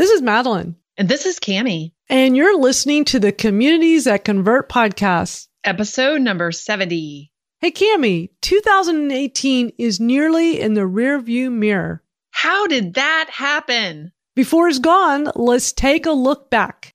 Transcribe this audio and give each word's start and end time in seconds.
This 0.00 0.12
is 0.12 0.22
Madalyn. 0.22 0.76
And 0.96 1.10
this 1.10 1.26
is 1.26 1.38
Kami. 1.38 1.94
And 2.08 2.34
you're 2.34 2.58
listening 2.58 3.04
to 3.04 3.20
the 3.20 3.32
Communities 3.32 4.04
That 4.04 4.24
Convert 4.24 4.66
podcast, 4.66 5.48
episode 5.62 6.22
number 6.22 6.52
70. 6.52 7.30
Hey, 7.58 7.70
Kami, 7.70 8.30
2018 8.40 9.72
is 9.76 10.00
nearly 10.00 10.58
in 10.58 10.72
the 10.72 10.88
rearview 10.88 11.52
mirror. 11.52 12.02
How 12.30 12.66
did 12.66 12.94
that 12.94 13.28
happen? 13.30 14.12
Before 14.34 14.68
it's 14.68 14.78
gone, 14.78 15.30
let's 15.36 15.70
take 15.70 16.06
a 16.06 16.12
look 16.12 16.48
back. 16.48 16.94